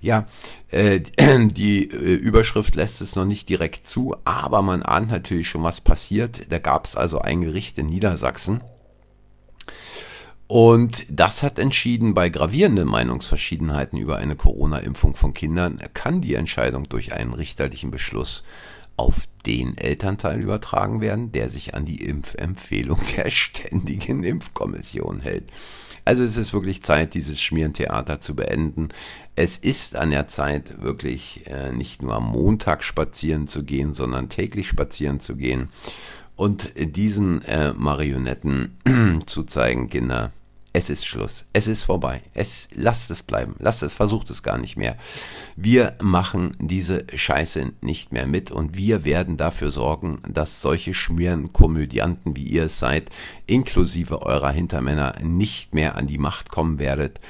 Ja, 0.00 0.28
äh, 0.70 1.00
die 1.48 1.90
äh, 1.90 2.14
Überschrift 2.14 2.76
lässt 2.76 3.00
es 3.00 3.16
noch 3.16 3.24
nicht 3.24 3.48
direkt 3.48 3.88
zu, 3.88 4.14
aber 4.24 4.62
man 4.62 4.84
ahnt 4.84 5.10
natürlich 5.10 5.48
schon, 5.48 5.64
was 5.64 5.80
passiert. 5.80 6.52
Da 6.52 6.60
gab 6.60 6.84
es 6.84 6.94
also 6.94 7.18
ein 7.18 7.40
Gericht 7.40 7.76
in 7.78 7.86
Niedersachsen, 7.86 8.60
und 10.46 11.06
das 11.08 11.42
hat 11.42 11.58
entschieden, 11.58 12.14
bei 12.14 12.28
gravierenden 12.28 12.88
Meinungsverschiedenheiten 12.88 13.98
über 13.98 14.16
eine 14.18 14.36
Corona-Impfung 14.36 15.14
von 15.16 15.32
Kindern 15.32 15.80
kann 15.94 16.20
die 16.20 16.34
Entscheidung 16.34 16.84
durch 16.88 17.14
einen 17.14 17.32
richterlichen 17.32 17.90
Beschluss 17.90 18.44
auf 18.96 19.26
den 19.46 19.76
Elternteil 19.76 20.40
übertragen 20.40 21.00
werden, 21.00 21.32
der 21.32 21.48
sich 21.48 21.74
an 21.74 21.84
die 21.84 22.02
Impfempfehlung 22.02 23.00
der 23.16 23.30
Ständigen 23.30 24.22
Impfkommission 24.22 25.20
hält. 25.20 25.50
Also 26.04 26.22
es 26.22 26.36
ist 26.36 26.52
wirklich 26.52 26.82
Zeit, 26.82 27.14
dieses 27.14 27.40
Schmierentheater 27.40 28.20
zu 28.20 28.36
beenden. 28.36 28.90
Es 29.36 29.56
ist 29.56 29.96
an 29.96 30.10
der 30.10 30.28
Zeit, 30.28 30.82
wirklich 30.82 31.46
äh, 31.46 31.72
nicht 31.72 32.02
nur 32.02 32.14
am 32.14 32.30
Montag 32.30 32.84
spazieren 32.84 33.48
zu 33.48 33.64
gehen, 33.64 33.94
sondern 33.94 34.28
täglich 34.28 34.68
spazieren 34.68 35.18
zu 35.18 35.34
gehen 35.34 35.70
und 36.36 36.72
diesen 36.76 37.42
äh, 37.42 37.72
Marionetten 37.72 39.22
zu 39.26 39.44
zeigen, 39.44 39.88
Kinder, 39.88 40.32
es 40.76 40.90
ist 40.90 41.06
Schluss, 41.06 41.44
es 41.52 41.68
ist 41.68 41.84
vorbei, 41.84 42.22
es 42.34 42.68
lasst 42.74 43.08
es 43.12 43.22
bleiben, 43.22 43.54
lasst 43.60 43.84
es, 43.84 43.92
versucht 43.92 44.28
es 44.30 44.42
gar 44.42 44.58
nicht 44.58 44.76
mehr. 44.76 44.96
Wir 45.54 45.94
machen 46.02 46.56
diese 46.58 47.04
Scheiße 47.14 47.74
nicht 47.80 48.12
mehr 48.12 48.26
mit 48.26 48.50
und 48.50 48.76
wir 48.76 49.04
werden 49.04 49.36
dafür 49.36 49.70
sorgen, 49.70 50.20
dass 50.28 50.60
solche 50.60 50.92
schmieren 50.92 51.52
Komödianten, 51.52 52.34
wie 52.34 52.48
ihr 52.48 52.64
es 52.64 52.80
seid, 52.80 53.10
inklusive 53.46 54.22
eurer 54.22 54.50
Hintermänner, 54.50 55.14
nicht 55.22 55.74
mehr 55.74 55.94
an 55.94 56.08
die 56.08 56.18
Macht 56.18 56.50
kommen 56.50 56.80
werdet. 56.80 57.20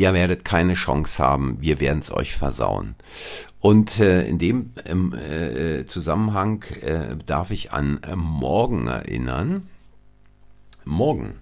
Ihr 0.00 0.14
werdet 0.14 0.46
keine 0.46 0.72
Chance 0.72 1.22
haben, 1.22 1.58
wir 1.60 1.78
werden 1.78 1.98
es 1.98 2.10
euch 2.10 2.34
versauen. 2.34 2.94
Und 3.58 4.00
äh, 4.00 4.26
in 4.26 4.38
dem 4.38 4.72
äh, 4.82 5.84
Zusammenhang 5.84 6.64
äh, 6.80 7.16
darf 7.26 7.50
ich 7.50 7.72
an 7.72 8.02
äh, 8.02 8.16
morgen 8.16 8.86
erinnern. 8.86 9.68
Morgen 10.86 11.34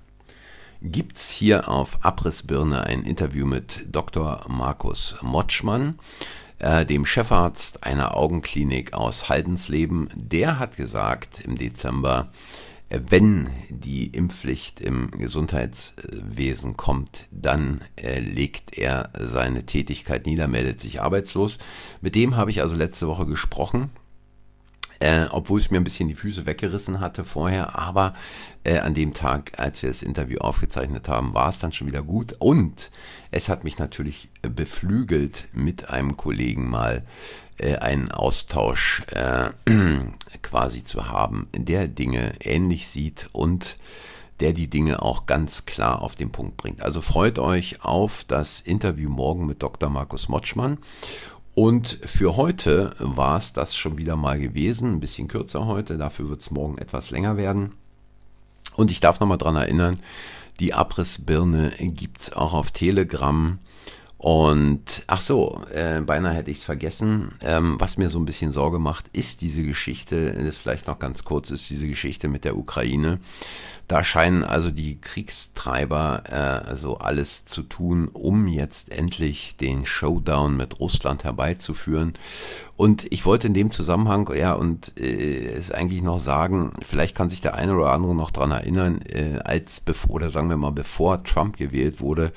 gibt 0.82 1.18
es 1.18 1.30
hier 1.30 1.68
auf 1.68 2.04
Abrissbirne 2.04 2.82
ein 2.82 3.04
Interview 3.04 3.46
mit 3.46 3.86
Dr. 3.92 4.44
Markus 4.48 5.14
Motschmann, 5.22 6.00
äh, 6.58 6.84
dem 6.84 7.06
Chefarzt 7.06 7.84
einer 7.84 8.16
Augenklinik 8.16 8.92
aus 8.92 9.28
Haldensleben. 9.28 10.10
Der 10.16 10.58
hat 10.58 10.76
gesagt 10.76 11.38
im 11.38 11.56
Dezember, 11.56 12.32
wenn 12.90 13.50
die 13.68 14.07
Impfpflicht 14.07 14.80
im 14.80 15.11
Gesundheitswesen 15.11 16.76
kommt, 16.76 17.26
dann 17.30 17.83
äh, 17.97 18.21
legt 18.21 18.76
er 18.78 19.11
seine 19.18 19.66
Tätigkeit 19.66 20.25
nieder, 20.25 20.49
meldet 20.49 20.80
sich 20.80 21.02
arbeitslos. 21.02 21.59
Mit 22.00 22.14
dem 22.14 22.37
habe 22.37 22.50
ich 22.50 22.62
also 22.62 22.75
letzte 22.75 23.07
Woche 23.07 23.26
gesprochen. 23.26 23.90
Äh, 25.00 25.26
obwohl 25.30 25.61
es 25.61 25.71
mir 25.71 25.76
ein 25.76 25.85
bisschen 25.85 26.09
die 26.09 26.16
Füße 26.16 26.45
weggerissen 26.45 26.99
hatte 26.99 27.25
vorher, 27.25 27.78
aber 27.78 28.14
äh, 28.64 28.78
an 28.78 28.95
dem 28.95 29.14
Tag, 29.14 29.52
als 29.57 29.80
wir 29.80 29.90
das 29.90 30.02
Interview 30.02 30.38
aufgezeichnet 30.38 31.09
haben, 31.09 31.35
war 31.35 31.50
es 31.50 31.61
dann 31.61 31.73
schon 31.73 31.87
wieder 31.87 32.02
gut 32.02 32.35
und 32.40 32.90
es 33.30 33.49
hat 33.49 33.62
mich 33.62 33.78
natürlich 33.78 34.28
beflügelt, 34.42 35.47
mit 35.52 35.88
einem 35.88 36.16
Kollegen 36.16 36.68
mal 36.68 37.04
einen 37.60 38.10
Austausch 38.10 39.02
äh, 39.10 39.50
quasi 40.42 40.84
zu 40.84 41.08
haben, 41.08 41.48
der 41.52 41.88
Dinge 41.88 42.34
ähnlich 42.40 42.88
sieht 42.88 43.28
und 43.32 43.76
der 44.40 44.52
die 44.52 44.68
Dinge 44.68 45.02
auch 45.02 45.26
ganz 45.26 45.66
klar 45.66 46.02
auf 46.02 46.14
den 46.14 46.30
Punkt 46.30 46.56
bringt. 46.56 46.82
Also 46.82 47.00
freut 47.00 47.38
euch 47.38 47.84
auf 47.84 48.24
das 48.24 48.60
Interview 48.60 49.10
morgen 49.10 49.46
mit 49.46 49.62
Dr. 49.62 49.90
Markus 49.90 50.28
Motschmann. 50.28 50.78
Und 51.54 51.98
für 52.04 52.36
heute 52.36 52.94
war 53.00 53.36
es 53.36 53.52
das 53.52 53.74
schon 53.74 53.98
wieder 53.98 54.14
mal 54.14 54.38
gewesen. 54.38 54.92
Ein 54.92 55.00
bisschen 55.00 55.26
kürzer 55.26 55.66
heute, 55.66 55.98
dafür 55.98 56.28
wird 56.28 56.42
es 56.42 56.52
morgen 56.52 56.78
etwas 56.78 57.10
länger 57.10 57.36
werden. 57.36 57.72
Und 58.76 58.92
ich 58.92 59.00
darf 59.00 59.18
nochmal 59.18 59.38
dran 59.38 59.56
erinnern, 59.56 59.98
die 60.60 60.72
Abrissbirne 60.72 61.72
gibt 61.78 62.20
es 62.20 62.32
auch 62.32 62.52
auf 62.52 62.70
Telegram. 62.70 63.58
Und 64.18 65.04
ach 65.06 65.20
so, 65.20 65.62
äh, 65.72 66.00
beinahe 66.00 66.34
hätte 66.34 66.50
ich 66.50 66.58
es 66.58 66.64
vergessen. 66.64 67.37
Ähm, 67.40 67.76
was 67.78 67.98
mir 67.98 68.10
so 68.10 68.18
ein 68.18 68.25
bisschen 68.25 68.50
Sorge 68.50 68.80
macht, 68.80 69.06
ist 69.12 69.42
diese 69.42 69.62
Geschichte, 69.62 70.32
das 70.32 70.56
vielleicht 70.56 70.88
noch 70.88 70.98
ganz 70.98 71.25
kurz, 71.25 71.52
ist 71.52 71.70
diese 71.70 71.87
Geschichte 71.87 72.26
mit 72.26 72.44
der 72.44 72.56
Ukraine. 72.56 73.20
Da 73.87 74.02
scheinen 74.02 74.42
also 74.42 74.72
die 74.72 75.00
Kriegstreiber 75.00 76.25
äh, 76.26 76.34
also 76.34 76.98
alles 76.98 77.46
zu 77.46 77.62
tun, 77.62 78.08
um 78.12 78.48
jetzt 78.48 78.90
endlich 78.90 79.54
den 79.60 79.87
Showdown 79.87 80.56
mit 80.56 80.80
Russland 80.80 81.22
herbeizuführen. 81.22 82.14
Und 82.76 83.06
ich 83.10 83.25
wollte 83.25 83.46
in 83.46 83.54
dem 83.54 83.70
Zusammenhang, 83.70 84.30
ja, 84.37 84.52
und 84.52 84.92
äh, 84.98 85.52
es 85.52 85.70
eigentlich 85.70 86.02
noch 86.02 86.18
sagen, 86.18 86.72
vielleicht 86.82 87.16
kann 87.16 87.30
sich 87.30 87.40
der 87.40 87.54
eine 87.54 87.75
oder 87.75 87.92
andere 87.92 88.16
noch 88.16 88.32
dran 88.32 88.50
erinnern, 88.50 89.00
äh, 89.02 89.38
als 89.44 89.80
bevor, 89.80 90.16
oder 90.16 90.30
sagen 90.30 90.50
wir 90.50 90.56
mal, 90.56 90.72
bevor 90.72 91.22
Trump 91.22 91.56
gewählt 91.56 92.00
wurde, 92.00 92.32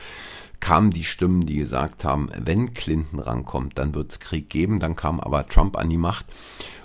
kamen 0.61 0.91
die 0.91 1.03
Stimmen, 1.03 1.45
die 1.45 1.57
gesagt 1.57 2.05
haben, 2.05 2.29
wenn 2.37 2.73
Clinton 2.73 3.19
rankommt, 3.19 3.77
dann 3.77 3.93
wird 3.93 4.11
es 4.11 4.19
Krieg 4.19 4.49
geben. 4.49 4.79
Dann 4.79 4.95
kam 4.95 5.19
aber 5.19 5.45
Trump 5.47 5.77
an 5.77 5.89
die 5.89 5.97
Macht. 5.97 6.27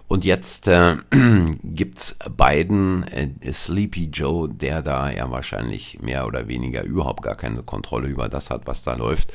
Und 0.09 0.25
jetzt 0.25 0.69
äh, 0.69 0.97
gibt's 1.63 2.17
Biden, 2.37 3.03
äh, 3.05 3.53
Sleepy 3.53 4.07
Joe, 4.13 4.49
der 4.49 4.83
da 4.83 5.11
ja 5.11 5.31
wahrscheinlich 5.31 6.01
mehr 6.01 6.27
oder 6.27 6.49
weniger 6.49 6.85
überhaupt 6.85 7.23
gar 7.23 7.35
keine 7.35 7.63
Kontrolle 7.63 8.09
über 8.09 8.29
das 8.29 8.51
hat, 8.51 8.67
was 8.67 8.83
da 8.83 8.95
läuft. 8.95 9.33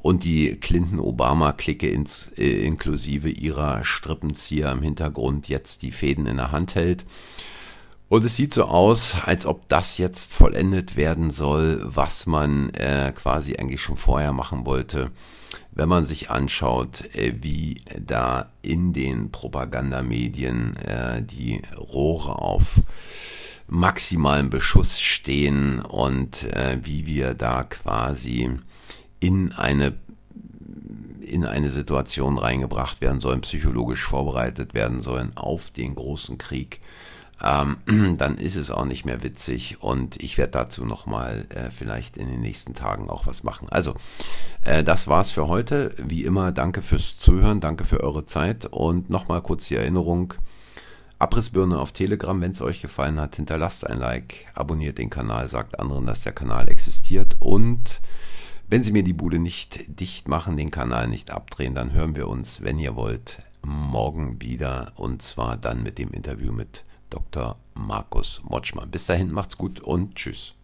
Und 0.00 0.24
die 0.24 0.56
Clinton-Obama-Clique 0.56 1.88
äh, 1.88 2.66
inklusive 2.66 3.28
ihrer 3.28 3.84
Strippenzieher 3.84 4.70
im 4.72 4.82
Hintergrund 4.82 5.48
jetzt 5.48 5.82
die 5.82 5.92
Fäden 5.92 6.26
in 6.26 6.36
der 6.36 6.52
Hand 6.52 6.74
hält. 6.74 7.04
Und 8.08 8.24
es 8.24 8.36
sieht 8.36 8.54
so 8.54 8.64
aus, 8.64 9.16
als 9.24 9.46
ob 9.46 9.68
das 9.68 9.98
jetzt 9.98 10.32
vollendet 10.32 10.96
werden 10.96 11.30
soll, 11.32 11.80
was 11.82 12.26
man 12.26 12.70
äh, 12.70 13.12
quasi 13.14 13.56
eigentlich 13.56 13.82
schon 13.82 13.96
vorher 13.96 14.32
machen 14.32 14.64
wollte, 14.64 15.10
wenn 15.72 15.88
man 15.88 16.06
sich 16.06 16.30
anschaut, 16.30 17.04
äh, 17.14 17.34
wie 17.40 17.82
da 17.98 18.50
in 18.62 18.92
den 18.92 19.32
Propagandamedien 19.32 20.76
äh, 20.76 21.22
die 21.22 21.62
Rohre 21.76 22.38
auf 22.38 22.80
maximalen 23.66 24.50
Beschuss 24.50 25.00
stehen 25.00 25.80
und 25.80 26.44
äh, 26.44 26.78
wie 26.84 27.06
wir 27.06 27.34
da 27.34 27.64
quasi 27.64 28.50
in 29.18 29.52
eine 29.52 29.94
in 31.20 31.44
eine 31.44 31.70
Situation 31.70 32.38
reingebracht 32.38 33.00
werden 33.00 33.20
sollen, 33.20 33.40
psychologisch 33.40 34.04
vorbereitet 34.04 34.74
werden 34.74 35.02
sollen 35.02 35.36
auf 35.36 35.72
den 35.72 35.96
großen 35.96 36.38
Krieg 36.38 36.80
ähm, 37.42 37.76
dann 38.18 38.38
ist 38.38 38.56
es 38.56 38.70
auch 38.70 38.84
nicht 38.84 39.04
mehr 39.04 39.22
witzig 39.22 39.78
und 39.80 40.22
ich 40.22 40.38
werde 40.38 40.52
dazu 40.52 40.84
nochmal 40.84 41.46
äh, 41.50 41.70
vielleicht 41.70 42.16
in 42.16 42.28
den 42.28 42.40
nächsten 42.40 42.74
Tagen 42.74 43.10
auch 43.10 43.26
was 43.26 43.42
machen. 43.42 43.68
Also, 43.70 43.94
äh, 44.62 44.82
das 44.82 45.08
war's 45.08 45.30
für 45.30 45.48
heute. 45.48 45.94
Wie 45.98 46.24
immer, 46.24 46.52
danke 46.52 46.82
fürs 46.82 47.18
Zuhören, 47.18 47.60
danke 47.60 47.84
für 47.84 48.02
eure 48.02 48.24
Zeit 48.24 48.66
und 48.66 49.10
nochmal 49.10 49.42
kurz 49.42 49.68
die 49.68 49.76
Erinnerung. 49.76 50.34
Abrissbirne 51.18 51.78
auf 51.78 51.92
Telegram, 51.92 52.38
wenn 52.42 52.52
es 52.52 52.60
euch 52.60 52.82
gefallen 52.82 53.18
hat, 53.18 53.36
hinterlasst 53.36 53.86
ein 53.86 53.98
Like, 53.98 54.46
abonniert 54.54 54.98
den 54.98 55.08
Kanal, 55.08 55.48
sagt 55.48 55.80
anderen, 55.80 56.06
dass 56.06 56.22
der 56.22 56.32
Kanal 56.32 56.68
existiert 56.68 57.36
und 57.40 58.00
wenn 58.68 58.82
Sie 58.82 58.92
mir 58.92 59.04
die 59.04 59.12
Bude 59.12 59.38
nicht 59.38 59.84
dicht 60.00 60.28
machen, 60.28 60.56
den 60.56 60.72
Kanal 60.72 61.06
nicht 61.06 61.30
abdrehen, 61.30 61.74
dann 61.74 61.92
hören 61.92 62.16
wir 62.16 62.28
uns, 62.28 62.62
wenn 62.62 62.80
ihr 62.80 62.96
wollt, 62.96 63.38
morgen 63.62 64.42
wieder 64.42 64.92
und 64.96 65.22
zwar 65.22 65.56
dann 65.56 65.82
mit 65.82 65.98
dem 65.98 66.10
Interview 66.10 66.52
mit 66.52 66.84
Dr. 67.10 67.56
Markus 67.74 68.40
Motschmann. 68.44 68.90
Bis 68.90 69.06
dahin 69.06 69.32
macht's 69.32 69.56
gut 69.56 69.80
und 69.80 70.14
tschüss. 70.14 70.54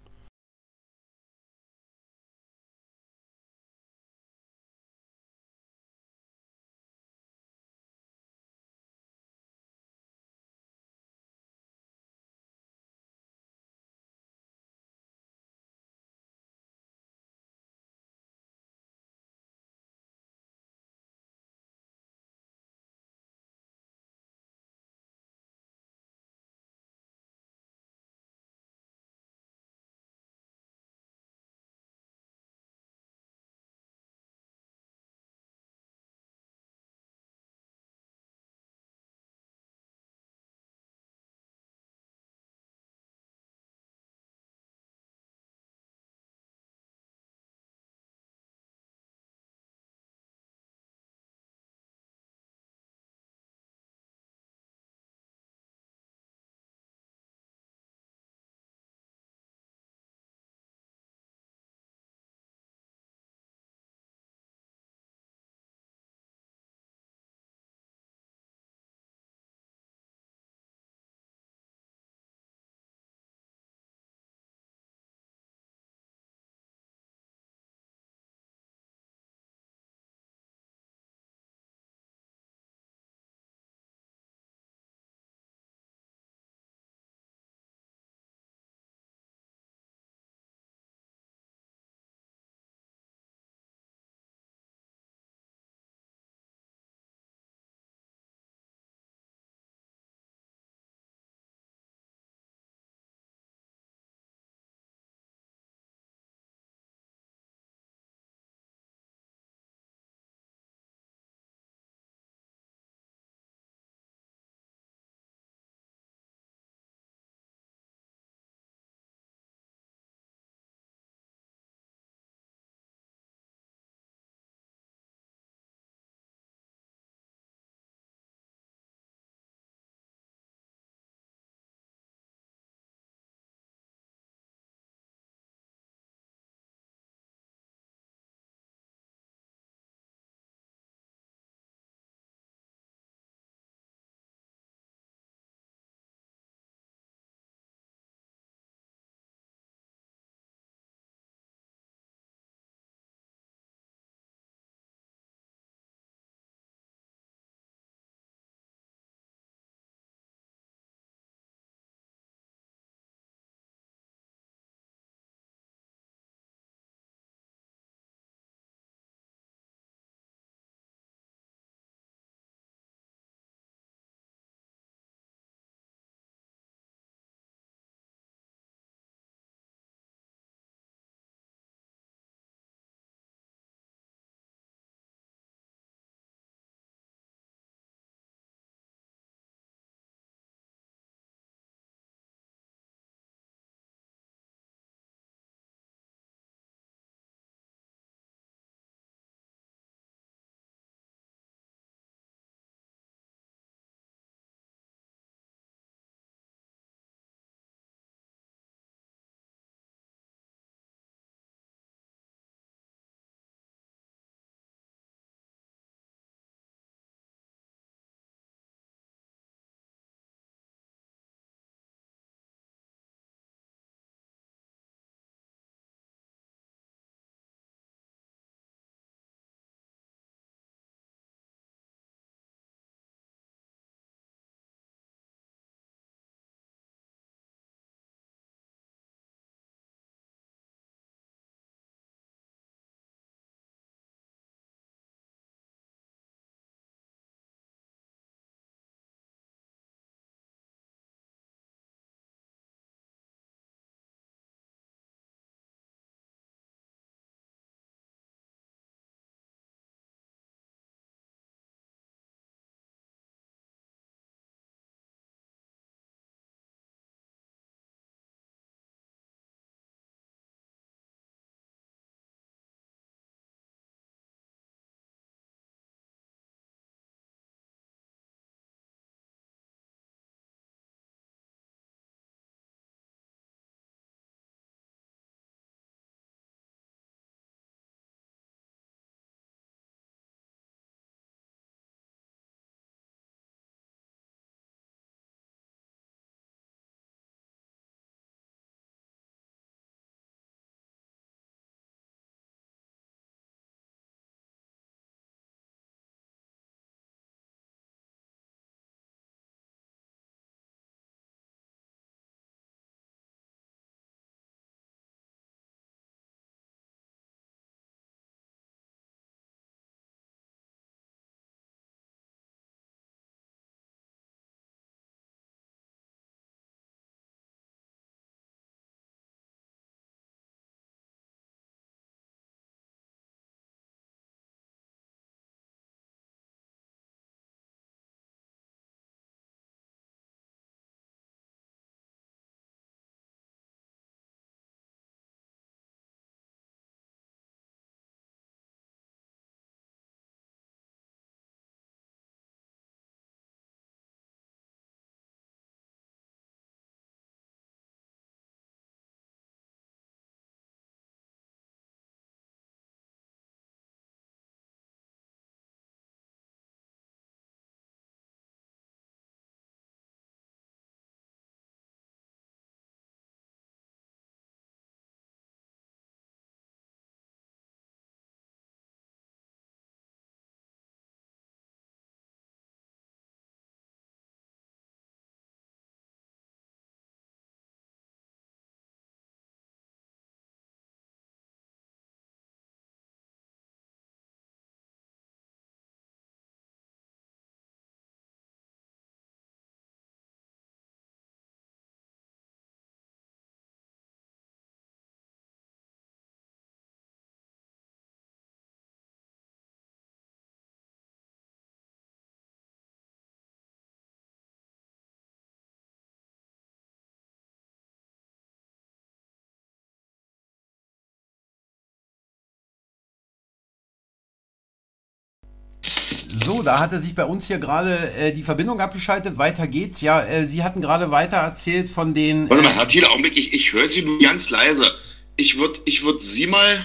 So, 426.45 426.63
da 426.63 426.79
hatte 426.81 427.01
sich 427.01 427.15
bei 427.15 427.25
uns 427.25 427.47
hier 427.47 427.59
gerade 427.59 428.13
äh, 428.19 428.33
die 428.33 428.43
Verbindung 428.43 428.81
abgeschaltet. 428.81 429.39
Weiter 429.39 429.67
geht's. 429.67 430.01
Ja, 430.01 430.23
äh, 430.25 430.47
Sie 430.47 430.63
hatten 430.65 430.81
gerade 430.81 431.11
weiter 431.11 431.37
erzählt 431.37 431.91
von 431.91 432.15
den. 432.15 432.49
Warte 432.49 432.63
mal, 432.63 432.75
Herr 432.75 432.89
Thiele, 432.89 433.09
Augenblick, 433.11 433.37
ich, 433.37 433.53
ich 433.53 433.73
höre 433.73 433.89
Sie 433.89 434.03
nur 434.03 434.19
ganz 434.19 434.49
leise. 434.51 434.91
Ich 435.37 435.59
würde 435.59 435.81
ich 435.85 436.03
würd 436.05 436.23
Sie 436.23 436.47
mal. 436.47 436.85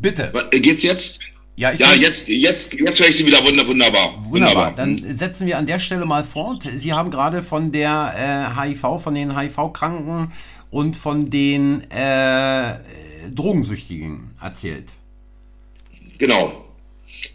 Bitte. 0.00 0.32
Äh, 0.50 0.60
geht's 0.60 0.82
jetzt? 0.82 1.20
Ja, 1.56 1.72
ich 1.72 1.78
Ja, 1.80 1.92
will- 1.92 2.02
jetzt, 2.02 2.28
jetzt, 2.28 2.74
jetzt 2.74 2.98
höre 3.00 3.08
ich 3.08 3.16
Sie 3.16 3.26
wieder 3.26 3.44
wunder, 3.46 3.66
wunderbar. 3.66 4.22
Wunderbar. 4.28 4.72
Dann 4.74 5.16
setzen 5.16 5.46
wir 5.46 5.56
an 5.56 5.66
der 5.66 5.78
Stelle 5.78 6.04
mal 6.04 6.24
fort. 6.24 6.64
Sie 6.64 6.92
haben 6.92 7.10
gerade 7.10 7.42
von 7.42 7.70
der 7.72 8.50
äh, 8.58 8.60
HIV, 8.74 9.00
von 9.02 9.14
den 9.14 9.38
HIV-Kranken 9.38 10.32
und 10.70 10.96
von 10.96 11.30
den 11.30 11.88
äh, 11.92 12.78
Drogensüchtigen 13.32 14.32
erzählt. 14.42 14.90
Genau. 16.18 16.64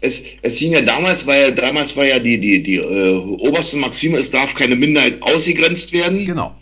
Es, 0.00 0.22
es 0.42 0.58
hing 0.58 0.72
ja 0.72 0.82
damals, 0.82 1.26
war 1.26 1.38
ja, 1.38 1.50
damals 1.50 1.96
war 1.96 2.06
ja 2.06 2.18
die, 2.18 2.38
die, 2.38 2.62
die 2.62 2.76
äh, 2.76 3.16
oberste 3.16 3.76
Maxime, 3.76 4.18
es 4.18 4.30
darf 4.30 4.54
keine 4.54 4.76
Minderheit 4.76 5.22
ausgegrenzt 5.22 5.92
werden. 5.92 6.24
Genau. 6.24 6.56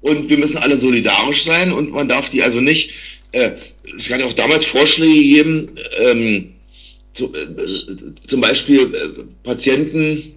Und 0.00 0.30
wir 0.30 0.38
müssen 0.38 0.56
alle 0.58 0.76
solidarisch 0.76 1.44
sein 1.44 1.72
und 1.72 1.90
man 1.90 2.08
darf 2.08 2.30
die 2.30 2.42
also 2.42 2.60
nicht. 2.60 2.90
Äh, 3.32 3.52
es 3.96 4.10
hat 4.10 4.20
ja 4.20 4.26
auch 4.26 4.32
damals 4.34 4.64
Vorschläge 4.64 5.14
gegeben, 5.14 5.72
ähm, 6.00 6.54
zu, 7.12 7.32
äh, 7.34 8.26
zum 8.26 8.40
Beispiel 8.40 8.94
äh, 8.94 9.22
Patienten, 9.42 10.34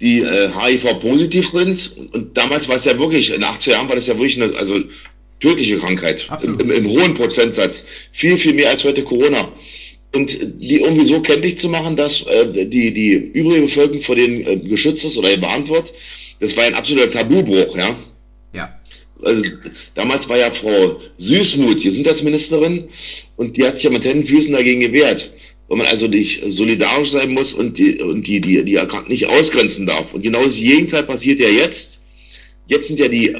die 0.00 0.20
äh, 0.20 0.48
HIV-positiv 0.48 1.50
sind. 1.52 1.96
Und, 1.96 2.14
und 2.14 2.36
damals 2.36 2.68
war 2.68 2.76
es 2.76 2.84
ja 2.84 2.98
wirklich, 2.98 3.32
in 3.32 3.40
den 3.40 3.50
80er 3.50 3.70
Jahren 3.70 3.88
war 3.88 3.96
das 3.96 4.06
ja 4.06 4.14
wirklich 4.14 4.40
eine 4.40 4.56
also 4.56 4.80
tödliche 5.40 5.78
Krankheit. 5.78 6.28
Im, 6.42 6.58
im, 6.58 6.70
Im 6.70 6.88
hohen 6.88 7.14
Prozentsatz. 7.14 7.84
Viel, 8.12 8.38
viel 8.38 8.54
mehr 8.54 8.70
als 8.70 8.84
heute 8.84 9.04
Corona. 9.04 9.52
Und 10.14 10.38
die 10.40 10.80
irgendwie 10.80 11.04
so 11.04 11.20
kenntlich 11.20 11.58
zu 11.58 11.68
machen, 11.68 11.96
dass 11.96 12.22
äh, 12.22 12.66
die, 12.66 12.92
die 12.92 13.12
übrige 13.12 13.62
Bevölkerung 13.62 14.02
vor 14.02 14.16
denen 14.16 14.46
äh, 14.46 14.56
geschützt 14.56 15.04
ist 15.04 15.18
oder 15.18 15.34
gewarnt 15.34 15.68
wird, 15.68 15.92
das 16.40 16.56
war 16.56 16.64
ein 16.64 16.74
absoluter 16.74 17.10
Tabubruch, 17.10 17.76
ja. 17.76 17.96
Ja. 18.54 18.80
Also, 19.22 19.44
damals 19.94 20.28
war 20.28 20.38
ja 20.38 20.50
Frau 20.50 21.00
Süßmuth 21.18 21.82
Gesundheitsministerin 21.82 22.88
und 23.36 23.56
die 23.56 23.64
hat 23.64 23.76
sich 23.76 23.84
ja 23.84 23.90
mit 23.90 24.04
Händen 24.04 24.20
und 24.20 24.28
Füßen 24.28 24.52
dagegen 24.52 24.80
gewehrt. 24.80 25.30
Weil 25.68 25.78
man 25.78 25.86
also 25.86 26.06
nicht 26.06 26.42
solidarisch 26.46 27.10
sein 27.10 27.30
muss 27.30 27.52
und 27.52 27.76
die, 27.76 28.00
und 28.00 28.26
die, 28.26 28.40
die, 28.40 28.64
die 28.64 28.76
Erkrankten 28.76 29.12
nicht 29.12 29.26
ausgrenzen 29.26 29.84
darf. 29.84 30.14
Und 30.14 30.22
genau 30.22 30.44
das 30.44 30.56
Gegenteil 30.56 31.02
passiert 31.02 31.40
ja 31.40 31.48
jetzt. 31.48 32.00
Jetzt 32.66 32.88
sind 32.88 32.98
ja 32.98 33.08
die 33.08 33.36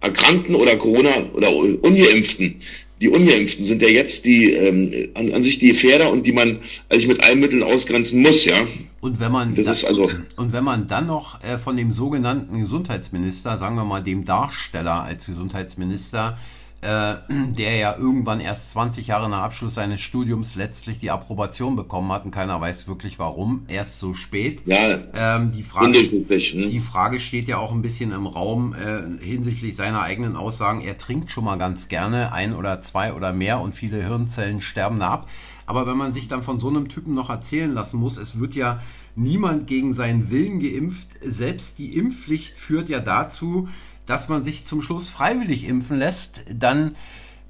Erkrankten 0.00 0.54
oder 0.54 0.76
Corona 0.76 1.32
oder 1.32 1.52
Ungeimpften. 1.52 2.60
Die 3.00 3.08
Ungeimpften 3.08 3.64
sind 3.64 3.82
ja 3.82 3.88
jetzt 3.88 4.24
die 4.24 4.52
ähm, 4.52 5.08
an, 5.14 5.32
an 5.32 5.42
sich 5.42 5.58
die 5.58 5.68
Gefährder 5.68 6.10
und 6.12 6.24
die 6.26 6.32
man 6.32 6.60
also 6.88 7.06
mit 7.08 7.22
allen 7.24 7.40
Mitteln 7.40 7.62
ausgrenzen 7.62 8.22
muss, 8.22 8.44
ja. 8.44 8.66
Und 9.00 9.20
wenn 9.20 9.32
man 9.32 9.54
Das 9.54 9.64
da- 9.66 9.72
ist 9.72 9.84
also 9.84 10.10
und 10.36 10.52
wenn 10.52 10.64
man 10.64 10.86
dann 10.86 11.06
noch 11.08 11.42
äh, 11.42 11.58
von 11.58 11.76
dem 11.76 11.90
sogenannten 11.92 12.60
Gesundheitsminister, 12.60 13.58
sagen 13.58 13.74
wir 13.76 13.84
mal 13.84 14.02
dem 14.02 14.24
Darsteller 14.24 15.02
als 15.02 15.26
Gesundheitsminister, 15.26 16.38
äh, 16.84 17.16
der 17.28 17.76
ja 17.76 17.96
irgendwann 17.96 18.40
erst 18.40 18.70
20 18.70 19.06
Jahre 19.06 19.28
nach 19.30 19.42
Abschluss 19.42 19.74
seines 19.74 20.00
Studiums 20.00 20.54
letztlich 20.54 20.98
die 20.98 21.10
Approbation 21.10 21.76
bekommen 21.76 22.12
hat 22.12 22.24
und 22.24 22.30
keiner 22.30 22.60
weiß 22.60 22.86
wirklich 22.86 23.18
warum, 23.18 23.64
erst 23.68 23.98
so 23.98 24.14
spät. 24.14 24.62
ja 24.88 25.00
Ähm, 25.14 25.52
die 25.52 25.62
Frage. 25.62 25.98
Hm? 25.98 26.66
die 26.66 26.80
Frage 26.80 27.20
steht 27.20 27.48
ja 27.48 27.58
auch 27.58 27.72
ein 27.72 27.82
bisschen 27.82 28.12
im 28.12 28.26
Raum 28.26 28.74
äh, 28.74 29.24
hinsichtlich 29.24 29.76
seiner 29.76 30.02
eigenen 30.02 30.36
Aussagen. 30.36 30.82
Er 30.82 30.98
trinkt 30.98 31.30
schon 31.30 31.44
mal 31.44 31.56
ganz 31.56 31.88
gerne 31.88 32.32
ein 32.32 32.54
oder 32.54 32.82
zwei 32.82 33.14
oder 33.14 33.32
mehr 33.32 33.60
und 33.60 33.74
viele 33.74 34.02
Hirnzellen 34.04 34.60
sterben 34.60 34.98
da 34.98 35.08
ab. 35.10 35.26
Aber 35.66 35.86
wenn 35.86 35.96
man 35.96 36.12
sich 36.12 36.28
dann 36.28 36.42
von 36.42 36.60
so 36.60 36.68
einem 36.68 36.88
Typen 36.88 37.14
noch 37.14 37.30
erzählen 37.30 37.72
lassen 37.72 37.98
muss, 37.98 38.18
es 38.18 38.38
wird 38.38 38.54
ja 38.54 38.82
niemand 39.16 39.66
gegen 39.66 39.94
seinen 39.94 40.30
Willen 40.30 40.60
geimpft. 40.60 41.08
Selbst 41.22 41.78
die 41.78 41.96
Impfpflicht 41.96 42.58
führt 42.58 42.88
ja 42.88 43.00
dazu, 43.00 43.68
dass 44.06 44.28
man 44.28 44.44
sich 44.44 44.66
zum 44.66 44.82
Schluss 44.82 45.08
freiwillig 45.08 45.66
impfen 45.66 45.98
lässt. 45.98 46.42
Dann 46.52 46.96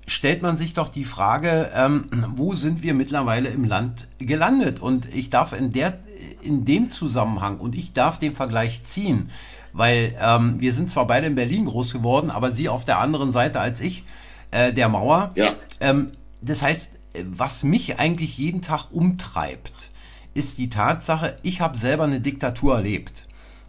stellt 0.06 0.42
man 0.42 0.56
sich 0.56 0.74
doch 0.74 0.88
die 0.88 1.04
Frage, 1.04 1.70
ähm, 1.74 2.08
wo 2.36 2.54
sind 2.54 2.82
wir 2.82 2.94
mittlerweile 2.94 3.48
im 3.48 3.64
Land 3.64 4.06
gelandet? 4.18 4.80
Und 4.80 5.12
ich 5.12 5.30
darf 5.30 5.52
in, 5.52 5.72
der, 5.72 5.98
in 6.42 6.64
dem 6.64 6.90
Zusammenhang, 6.90 7.58
und 7.58 7.74
ich 7.74 7.92
darf 7.92 8.18
den 8.18 8.34
Vergleich 8.34 8.84
ziehen, 8.84 9.30
weil 9.72 10.14
ähm, 10.20 10.60
wir 10.60 10.72
sind 10.72 10.90
zwar 10.90 11.06
beide 11.06 11.26
in 11.26 11.34
Berlin 11.34 11.64
groß 11.64 11.92
geworden, 11.92 12.30
aber 12.30 12.52
Sie 12.52 12.68
auf 12.68 12.84
der 12.84 12.98
anderen 12.98 13.32
Seite 13.32 13.60
als 13.60 13.80
ich, 13.80 14.04
äh, 14.50 14.72
der 14.72 14.88
Mauer. 14.88 15.32
Ja. 15.34 15.54
Ähm, 15.80 16.12
das 16.40 16.62
heißt, 16.62 16.92
was 17.24 17.64
mich 17.64 17.98
eigentlich 17.98 18.38
jeden 18.38 18.62
Tag 18.62 18.86
umtreibt, 18.90 19.90
ist 20.34 20.58
die 20.58 20.68
Tatsache, 20.68 21.38
ich 21.42 21.60
habe 21.60 21.78
selber 21.78 22.04
eine 22.04 22.20
Diktatur 22.20 22.74
erlebt. 22.74 23.24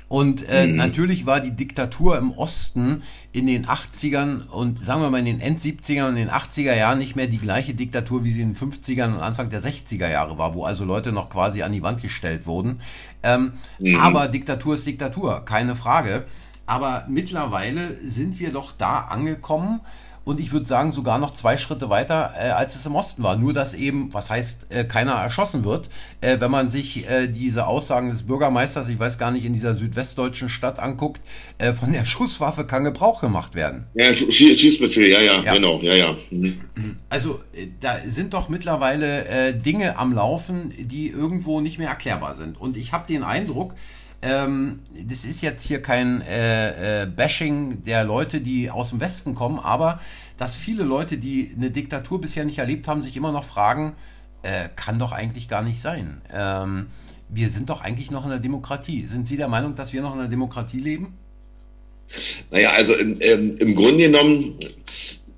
Und 0.07 0.47
äh, 0.47 0.67
natürlich 0.67 1.25
war 1.25 1.39
die 1.39 1.51
Diktatur 1.51 2.17
im 2.17 2.31
Osten 2.31 3.01
in 3.31 3.47
den 3.47 3.65
80ern 3.65 4.47
und 4.47 4.79
sagen 4.79 5.01
wir 5.01 5.09
mal 5.09 5.17
in 5.17 5.25
den 5.25 5.41
End 5.41 5.61
70er 5.61 6.07
und 6.07 6.17
in 6.17 6.27
den 6.27 6.29
80er 6.29 6.75
Jahren 6.75 6.99
nicht 6.99 7.15
mehr 7.15 7.25
die 7.25 7.39
gleiche 7.39 7.73
Diktatur, 7.73 8.23
wie 8.23 8.31
sie 8.31 8.41
in 8.41 8.53
den 8.53 8.71
50ern 8.71 9.15
und 9.15 9.19
Anfang 9.19 9.49
der 9.49 9.63
60er 9.63 10.07
Jahre 10.07 10.37
war, 10.37 10.53
wo 10.53 10.63
also 10.63 10.85
Leute 10.85 11.11
noch 11.11 11.29
quasi 11.29 11.63
an 11.63 11.71
die 11.71 11.81
Wand 11.81 12.03
gestellt 12.03 12.45
wurden. 12.45 12.81
Ähm, 13.23 13.53
Aber 13.99 14.27
Diktatur 14.27 14.75
ist 14.75 14.85
Diktatur, 14.85 15.43
keine 15.43 15.75
Frage. 15.75 16.25
Aber 16.67 17.05
mittlerweile 17.09 17.97
sind 18.01 18.39
wir 18.39 18.51
doch 18.51 18.73
da 18.77 19.01
angekommen 19.01 19.81
und 20.25 20.39
ich 20.39 20.51
würde 20.51 20.65
sagen 20.65 20.91
sogar 20.91 21.19
noch 21.19 21.33
zwei 21.35 21.55
Schritte 21.57 21.89
weiter, 21.89 22.33
äh, 22.35 22.49
als 22.49 22.75
es 22.75 22.85
im 22.85 22.95
Osten 22.95 23.23
war. 23.23 23.37
Nur 23.37 23.53
dass 23.53 23.73
eben, 23.73 24.13
was 24.13 24.29
heißt, 24.29 24.65
äh, 24.69 24.83
keiner 24.83 25.11
erschossen 25.13 25.63
wird. 25.63 25.89
Äh, 26.19 26.39
wenn 26.39 26.51
man 26.51 26.69
sich 26.71 27.07
äh, 27.09 27.27
diese 27.27 27.67
Aussagen 27.67 28.09
des 28.09 28.23
Bürgermeisters, 28.23 28.89
ich 28.89 28.99
weiß 28.99 29.17
gar 29.17 29.29
nicht, 29.31 29.45
in 29.45 29.53
dieser 29.53 29.75
südwestdeutschen 29.75 30.49
Stadt 30.49 30.79
anguckt, 30.79 31.21
äh, 31.59 31.73
von 31.73 31.91
der 31.93 32.05
Schusswaffe 32.05 32.65
kann 32.65 32.83
Gebrauch 32.83 33.21
gemacht 33.21 33.55
werden. 33.55 33.85
Ja, 33.93 34.07
Schie- 34.09 34.57
Schießbefehl, 34.57 35.11
ja, 35.11 35.21
ja, 35.21 35.43
Ja. 35.43 35.53
genau, 35.53 35.79
ja, 35.81 35.95
ja. 35.95 36.15
Mhm. 36.31 36.57
Also 37.09 37.39
äh, 37.53 37.67
da 37.79 37.99
sind 38.05 38.33
doch 38.33 38.49
mittlerweile 38.49 39.25
äh, 39.27 39.53
Dinge 39.53 39.97
am 39.97 40.11
Laufen, 40.13 40.73
die 40.77 41.07
irgendwo 41.09 41.61
nicht 41.61 41.77
mehr 41.77 41.89
erklärbar 41.89 42.35
sind. 42.35 42.59
Und 42.59 42.77
ich 42.77 42.91
habe 42.93 43.05
den 43.07 43.23
Eindruck, 43.23 43.75
ähm, 44.25 44.79
das 45.07 45.23
ist 45.23 45.41
jetzt 45.41 45.63
hier 45.63 45.81
kein 45.81 46.21
äh, 46.21 47.03
äh, 47.03 47.05
Bashing 47.05 47.83
der 47.83 48.03
Leute, 48.03 48.41
die 48.41 48.71
aus 48.71 48.89
dem 48.89 48.99
Westen 48.99 49.35
kommen, 49.35 49.59
aber 49.59 50.01
dass 50.37 50.55
viele 50.55 50.83
Leute, 50.83 51.17
die 51.17 51.51
eine 51.55 51.69
Diktatur 51.69 52.19
bisher 52.19 52.43
nicht 52.43 52.57
erlebt 52.57 52.87
haben, 52.87 53.03
sich 53.03 53.15
immer 53.15 53.31
noch 53.31 53.43
fragen, 53.43 53.93
äh, 54.41 54.69
kann 54.75 54.97
doch 54.97 55.11
eigentlich 55.11 55.47
gar 55.47 55.61
nicht 55.61 55.79
sein. 55.79 56.21
Ähm, 56.33 56.87
wir 57.29 57.49
sind 57.49 57.69
doch 57.69 57.81
eigentlich 57.81 58.09
noch 58.09 58.23
in 58.23 58.31
der 58.31 58.39
Demokratie. 58.39 59.05
Sind 59.05 59.27
Sie 59.27 59.37
der 59.37 59.47
Meinung, 59.47 59.75
dass 59.75 59.93
wir 59.93 60.01
noch 60.01 60.13
in 60.13 60.19
der 60.19 60.27
Demokratie 60.27 60.79
leben? 60.79 61.13
Naja, 62.49 62.71
also 62.71 62.95
im, 62.95 63.17
ähm, 63.21 63.57
im 63.57 63.75
Grunde 63.75 64.05
genommen 64.05 64.59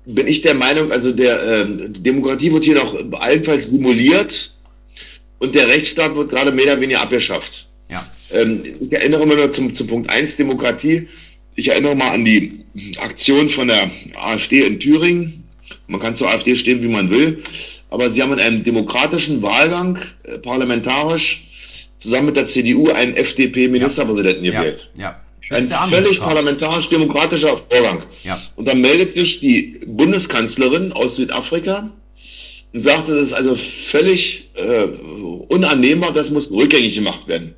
bin 0.06 0.26
ich 0.26 0.40
der 0.40 0.54
Meinung, 0.54 0.92
also 0.92 1.12
der 1.12 1.42
ähm, 1.42 1.92
die 1.92 2.02
Demokratie 2.02 2.52
wird 2.52 2.64
hier 2.64 2.76
noch 2.76 2.94
allenfalls 3.20 3.68
simuliert 3.68 4.54
und 5.38 5.54
der 5.54 5.68
Rechtsstaat 5.68 6.14
wird 6.14 6.30
gerade 6.30 6.52
mehr 6.52 6.64
oder 6.64 6.80
weniger 6.80 7.00
abgeschafft. 7.02 7.67
Ja. 8.30 8.40
Ähm, 8.40 8.62
ich 8.80 8.92
erinnere 8.92 9.26
mal 9.26 9.36
nur 9.36 9.52
zum, 9.52 9.74
zum 9.74 9.86
Punkt 9.86 10.10
1 10.10 10.36
Demokratie. 10.36 11.08
Ich 11.54 11.68
erinnere 11.68 11.96
mal 11.96 12.10
an 12.10 12.24
die 12.24 12.64
Aktion 12.98 13.48
von 13.48 13.68
der 13.68 13.90
AfD 14.14 14.64
in 14.64 14.78
Thüringen. 14.78 15.44
Man 15.86 16.00
kann 16.00 16.16
zur 16.16 16.30
AfD 16.30 16.54
stehen, 16.54 16.82
wie 16.82 16.88
man 16.88 17.10
will. 17.10 17.42
Aber 17.90 18.10
sie 18.10 18.22
haben 18.22 18.32
in 18.32 18.38
einem 18.40 18.64
demokratischen 18.64 19.42
Wahlgang, 19.42 19.98
äh, 20.24 20.38
parlamentarisch, 20.38 21.44
zusammen 21.98 22.26
mit 22.26 22.36
der 22.36 22.46
CDU 22.46 22.90
einen 22.90 23.14
FDP-Ministerpräsidenten 23.16 24.44
Ja. 24.44 24.60
gewählt. 24.60 24.90
ja. 24.96 25.20
Das 25.50 25.60
Ein 25.60 25.70
völlig 25.88 26.20
parlamentarisch-demokratischer 26.20 27.56
Vorgang. 27.70 28.04
Ja. 28.22 28.38
Und 28.56 28.68
dann 28.68 28.82
meldet 28.82 29.12
sich 29.12 29.40
die 29.40 29.80
Bundeskanzlerin 29.86 30.92
aus 30.92 31.16
Südafrika 31.16 31.90
und 32.74 32.82
sagte, 32.82 33.14
das 33.14 33.28
ist 33.28 33.32
also 33.32 33.54
völlig 33.56 34.50
äh, 34.56 34.84
unannehmbar, 35.48 36.12
das 36.12 36.30
muss 36.30 36.50
rückgängig 36.50 36.96
gemacht 36.96 37.28
werden. 37.28 37.54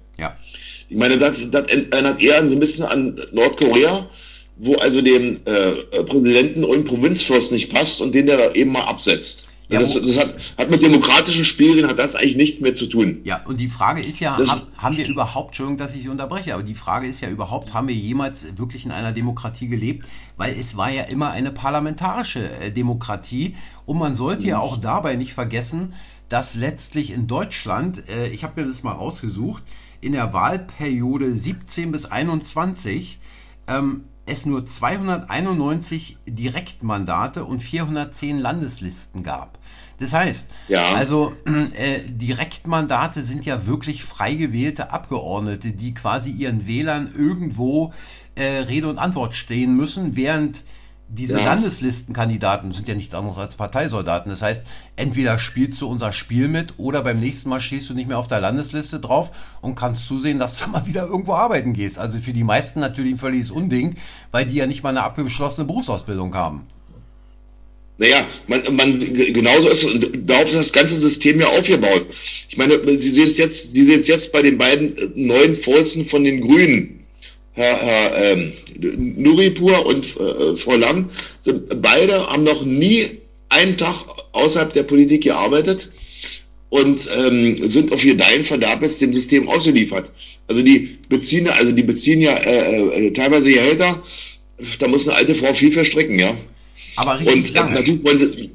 Ich 0.90 0.96
meine, 0.98 1.18
das, 1.18 1.48
das 1.50 1.66
erinnert 1.68 2.20
eher 2.20 2.46
so 2.46 2.56
ein 2.56 2.60
bisschen 2.60 2.84
an 2.84 3.18
Nordkorea, 3.32 4.08
wo 4.56 4.74
also 4.74 5.00
dem 5.00 5.40
äh, 5.44 6.02
Präsidenten 6.04 6.64
und 6.64 6.84
Provinzfürst 6.84 7.52
nicht 7.52 7.72
passt 7.72 8.00
und 8.00 8.12
den 8.14 8.26
der 8.26 8.36
da 8.36 8.52
eben 8.52 8.72
mal 8.72 8.84
absetzt. 8.84 9.46
Ja, 9.68 9.78
das, 9.78 9.94
das 9.94 10.18
hat, 10.18 10.34
hat 10.58 10.68
mit 10.68 10.82
demokratischen 10.82 11.44
Spielregeln 11.44 11.88
hat 11.88 12.00
das 12.00 12.16
eigentlich 12.16 12.34
nichts 12.34 12.60
mehr 12.60 12.74
zu 12.74 12.86
tun. 12.88 13.20
Ja, 13.22 13.40
und 13.46 13.60
die 13.60 13.68
Frage 13.68 14.00
ist 14.00 14.18
ja, 14.18 14.36
Das- 14.36 14.62
haben, 14.76 14.96
wir 14.96 15.06
überhaupt, 15.06 15.50
Entschuldigung, 15.50 15.78
dass 15.78 15.94
ich 15.94 16.02
Sie 16.02 16.08
unterbreche, 16.08 16.54
aber 16.54 16.64
die 16.64 16.74
Frage 16.74 17.06
ist 17.06 17.20
ja 17.20 17.28
überhaupt, 17.28 17.72
haben 17.72 17.86
wir 17.86 17.94
jemals 17.94 18.44
wirklich 18.56 18.84
in 18.84 18.90
einer 18.90 19.12
Demokratie 19.12 19.68
gelebt? 19.68 20.06
Weil 20.36 20.56
es 20.58 20.76
war 20.76 20.90
ja 20.90 21.04
immer 21.04 21.30
eine 21.30 21.52
parlamentarische 21.52 22.40
äh, 22.60 22.72
Demokratie 22.72 23.54
und 23.86 23.96
man 23.96 24.16
sollte 24.16 24.44
ja 24.44 24.58
auch 24.58 24.76
dabei 24.76 25.14
nicht 25.14 25.34
vergessen, 25.34 25.94
dass 26.28 26.56
letztlich 26.56 27.12
in 27.12 27.28
Deutschland, 27.28 28.02
äh, 28.08 28.28
ich 28.30 28.42
habe 28.42 28.60
mir 28.60 28.66
das 28.66 28.82
mal 28.82 28.92
rausgesucht, 28.92 29.62
in 30.00 30.12
der 30.12 30.32
Wahlperiode 30.32 31.34
17 31.34 31.92
bis 31.92 32.06
21 32.06 33.18
ähm, 33.66 34.04
es 34.26 34.46
nur 34.46 34.64
291 34.64 36.18
Direktmandate 36.26 37.44
und 37.44 37.62
410 37.62 38.38
Landeslisten 38.38 39.22
gab. 39.22 39.58
Das 39.98 40.12
heißt, 40.14 40.50
ja. 40.68 40.94
also 40.94 41.34
äh, 41.44 42.00
Direktmandate 42.08 43.22
sind 43.22 43.44
ja 43.44 43.66
wirklich 43.66 44.02
frei 44.02 44.34
gewählte 44.34 44.92
Abgeordnete, 44.92 45.72
die 45.72 45.92
quasi 45.92 46.30
ihren 46.30 46.66
Wählern 46.66 47.12
irgendwo 47.14 47.92
äh, 48.34 48.44
Rede 48.60 48.88
und 48.88 48.98
Antwort 48.98 49.34
stehen 49.34 49.76
müssen, 49.76 50.16
während 50.16 50.62
diese 51.12 51.38
ja. 51.38 51.44
Landeslistenkandidaten 51.44 52.72
sind 52.72 52.86
ja 52.86 52.94
nichts 52.94 53.14
anderes 53.14 53.36
als 53.36 53.56
Parteisoldaten. 53.56 54.30
Das 54.30 54.42
heißt, 54.42 54.62
entweder 54.94 55.40
spielst 55.40 55.80
du 55.80 55.88
unser 55.88 56.12
Spiel 56.12 56.46
mit 56.46 56.74
oder 56.78 57.02
beim 57.02 57.18
nächsten 57.18 57.48
Mal 57.48 57.60
stehst 57.60 57.90
du 57.90 57.94
nicht 57.94 58.06
mehr 58.06 58.18
auf 58.18 58.28
der 58.28 58.40
Landesliste 58.40 59.00
drauf 59.00 59.32
und 59.60 59.74
kannst 59.74 60.06
zusehen, 60.06 60.38
dass 60.38 60.58
du 60.58 60.70
mal 60.70 60.86
wieder 60.86 61.06
irgendwo 61.06 61.34
arbeiten 61.34 61.72
gehst. 61.72 61.98
Also 61.98 62.18
für 62.20 62.32
die 62.32 62.44
meisten 62.44 62.78
natürlich 62.78 63.14
ein 63.14 63.18
völliges 63.18 63.50
Unding, 63.50 63.96
weil 64.30 64.46
die 64.46 64.54
ja 64.54 64.66
nicht 64.66 64.84
mal 64.84 64.90
eine 64.90 65.02
abgeschlossene 65.02 65.66
Berufsausbildung 65.66 66.34
haben. 66.34 66.66
Naja, 67.98 68.24
man, 68.46 68.74
man, 68.74 68.98
genauso 68.98 69.68
ist 69.68 69.86
darauf 70.24 70.44
ist 70.46 70.54
das 70.54 70.72
ganze 70.72 70.96
System 70.96 71.38
ja 71.40 71.48
aufgebaut. 71.48 72.06
Ich 72.48 72.56
meine, 72.56 72.78
Sie 72.96 73.10
sehen 73.10 73.28
es 73.28 73.36
jetzt, 73.36 73.72
Sie 73.72 73.82
sehen 73.82 74.00
es 74.00 74.06
jetzt 74.06 74.32
bei 74.32 74.40
den 74.40 74.56
beiden 74.56 74.94
neuen 75.16 75.54
Vorsitzenden 75.56 76.08
von 76.08 76.24
den 76.24 76.40
Grünen 76.40 76.99
Herr, 77.52 77.78
Herr 77.78 78.32
ähm, 78.32 78.52
Nuripur 78.78 79.84
und 79.86 80.16
äh, 80.16 80.56
Frau 80.56 80.76
Lang, 80.76 81.10
sind, 81.40 81.82
beide 81.82 82.26
haben 82.26 82.44
noch 82.44 82.64
nie 82.64 83.20
einen 83.48 83.76
Tag 83.76 84.04
außerhalb 84.32 84.72
der 84.72 84.84
Politik 84.84 85.24
gearbeitet 85.24 85.90
und 86.70 87.08
ähm, 87.12 87.68
sind 87.68 87.92
auf 87.92 88.04
ihr 88.04 88.16
Dein 88.16 88.44
Verderb 88.44 88.82
jetzt 88.82 89.00
dem 89.00 89.12
System 89.12 89.48
ausgeliefert. 89.48 90.10
Also 90.46 90.62
die 90.62 90.98
beziehen, 91.08 91.48
also 91.48 91.72
die 91.72 91.82
beziehen 91.82 92.20
ja 92.20 92.36
äh, 92.36 93.06
äh, 93.06 93.12
teilweise 93.12 93.50
Gehälter, 93.50 94.02
da 94.78 94.88
muss 94.88 95.06
eine 95.06 95.16
alte 95.16 95.34
Frau 95.34 95.52
viel 95.52 95.72
verstricken, 95.72 96.18
ja. 96.18 96.36
Aber 96.96 97.18
richtig 97.18 97.34
und, 97.34 97.54
lange. 97.54 97.74
natürlich 97.74 98.04
wollen 98.04 98.18
sie, 98.18 98.50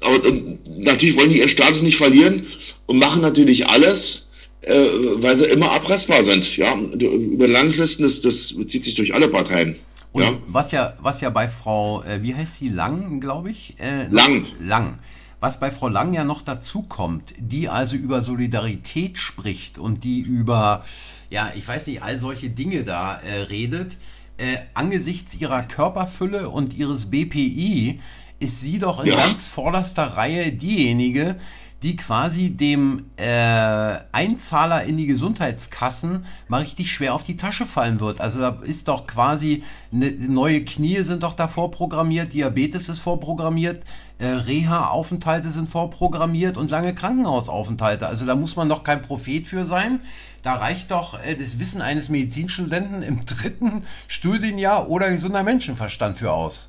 aber, 0.00 0.20
natürlich 0.66 1.16
wollen 1.16 1.30
die 1.30 1.38
ihren 1.38 1.48
Status 1.48 1.82
nicht 1.82 1.96
verlieren 1.96 2.46
und 2.86 2.98
machen 2.98 3.22
natürlich 3.22 3.66
alles, 3.66 4.27
äh, 4.62 4.74
weil 5.22 5.36
sie 5.36 5.44
immer 5.46 5.70
abrestbar 5.72 6.22
sind. 6.22 6.56
Ja, 6.56 6.74
über 6.76 7.48
Landeslisten, 7.48 8.04
das, 8.04 8.20
das 8.20 8.54
bezieht 8.54 8.84
sich 8.84 8.94
durch 8.94 9.14
alle 9.14 9.28
Parteien. 9.28 9.76
Und 10.12 10.22
ja. 10.22 10.32
was 10.46 10.72
ja, 10.72 10.94
was 11.00 11.20
ja 11.20 11.30
bei 11.30 11.48
Frau, 11.48 12.02
äh, 12.02 12.22
wie 12.22 12.34
heißt 12.34 12.56
sie, 12.56 12.68
Lang, 12.68 13.20
glaube 13.20 13.50
ich? 13.50 13.76
Äh, 13.78 14.06
Lang. 14.08 14.46
Lang. 14.60 14.98
Was 15.40 15.60
bei 15.60 15.70
Frau 15.70 15.88
Lang 15.88 16.14
ja 16.14 16.24
noch 16.24 16.42
dazu 16.42 16.82
kommt, 16.82 17.32
die 17.38 17.68
also 17.68 17.94
über 17.94 18.22
Solidarität 18.22 19.18
spricht 19.18 19.78
und 19.78 20.02
die 20.02 20.18
über, 20.20 20.84
ja, 21.30 21.52
ich 21.54 21.68
weiß 21.68 21.86
nicht, 21.86 22.02
all 22.02 22.18
solche 22.18 22.50
Dinge 22.50 22.82
da 22.82 23.20
äh, 23.20 23.42
redet, 23.42 23.96
äh, 24.38 24.56
angesichts 24.74 25.36
ihrer 25.36 25.62
Körperfülle 25.62 26.48
und 26.48 26.74
ihres 26.74 27.10
BPI 27.10 28.00
ist 28.40 28.60
sie 28.60 28.78
doch 28.78 29.00
in 29.00 29.10
ja. 29.10 29.16
ganz 29.16 29.46
vorderster 29.46 30.04
Reihe 30.04 30.52
diejenige, 30.52 31.36
die 31.82 31.94
quasi 31.94 32.50
dem 32.50 33.04
äh, 33.16 33.98
Einzahler 34.10 34.82
in 34.84 34.96
die 34.96 35.06
Gesundheitskassen 35.06 36.26
mal 36.48 36.62
richtig 36.62 36.90
schwer 36.90 37.14
auf 37.14 37.22
die 37.22 37.36
Tasche 37.36 37.66
fallen 37.66 38.00
wird. 38.00 38.20
Also 38.20 38.40
da 38.40 38.58
ist 38.62 38.88
doch 38.88 39.06
quasi 39.06 39.62
ne, 39.92 40.10
neue 40.10 40.64
Knie 40.64 41.00
sind 41.02 41.22
doch 41.22 41.34
da 41.34 41.46
vorprogrammiert, 41.46 42.32
Diabetes 42.32 42.88
ist 42.88 42.98
vorprogrammiert, 42.98 43.84
äh, 44.18 44.26
Reha-Aufenthalte 44.26 45.50
sind 45.50 45.70
vorprogrammiert 45.70 46.56
und 46.56 46.70
lange 46.70 46.94
Krankenhausaufenthalte. 46.94 48.08
Also 48.08 48.26
da 48.26 48.34
muss 48.34 48.56
man 48.56 48.68
doch 48.68 48.82
kein 48.82 49.02
Prophet 49.02 49.46
für 49.46 49.64
sein. 49.64 50.00
Da 50.42 50.54
reicht 50.54 50.90
doch 50.90 51.22
äh, 51.22 51.36
das 51.36 51.60
Wissen 51.60 51.80
eines 51.80 52.08
Medizinstudenten 52.08 53.02
im 53.02 53.24
dritten 53.24 53.84
Studienjahr 54.08 54.88
oder 54.88 55.10
gesunder 55.10 55.44
Menschenverstand 55.44 56.18
für 56.18 56.32
aus. 56.32 56.68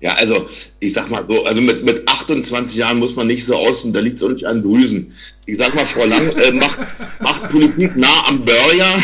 Ja, 0.00 0.12
also 0.14 0.48
ich 0.80 0.92
sag 0.92 1.10
mal 1.10 1.24
so, 1.28 1.44
also 1.44 1.60
mit, 1.60 1.84
mit 1.84 2.08
28 2.08 2.76
Jahren 2.76 2.98
muss 2.98 3.16
man 3.16 3.26
nicht 3.26 3.44
so 3.44 3.56
aussehen, 3.56 3.92
da 3.92 4.00
liegt 4.00 4.16
es 4.16 4.22
auch 4.22 4.30
nicht 4.30 4.44
an 4.44 4.62
Drüsen. 4.62 5.12
Ich 5.46 5.58
sag 5.58 5.74
mal, 5.74 5.86
Frau 5.86 6.04
Lang 6.04 6.30
äh, 6.36 6.52
macht, 6.52 6.78
macht 7.20 7.50
Politik 7.50 7.96
nah 7.96 8.26
am 8.28 8.44
Börger. 8.44 8.98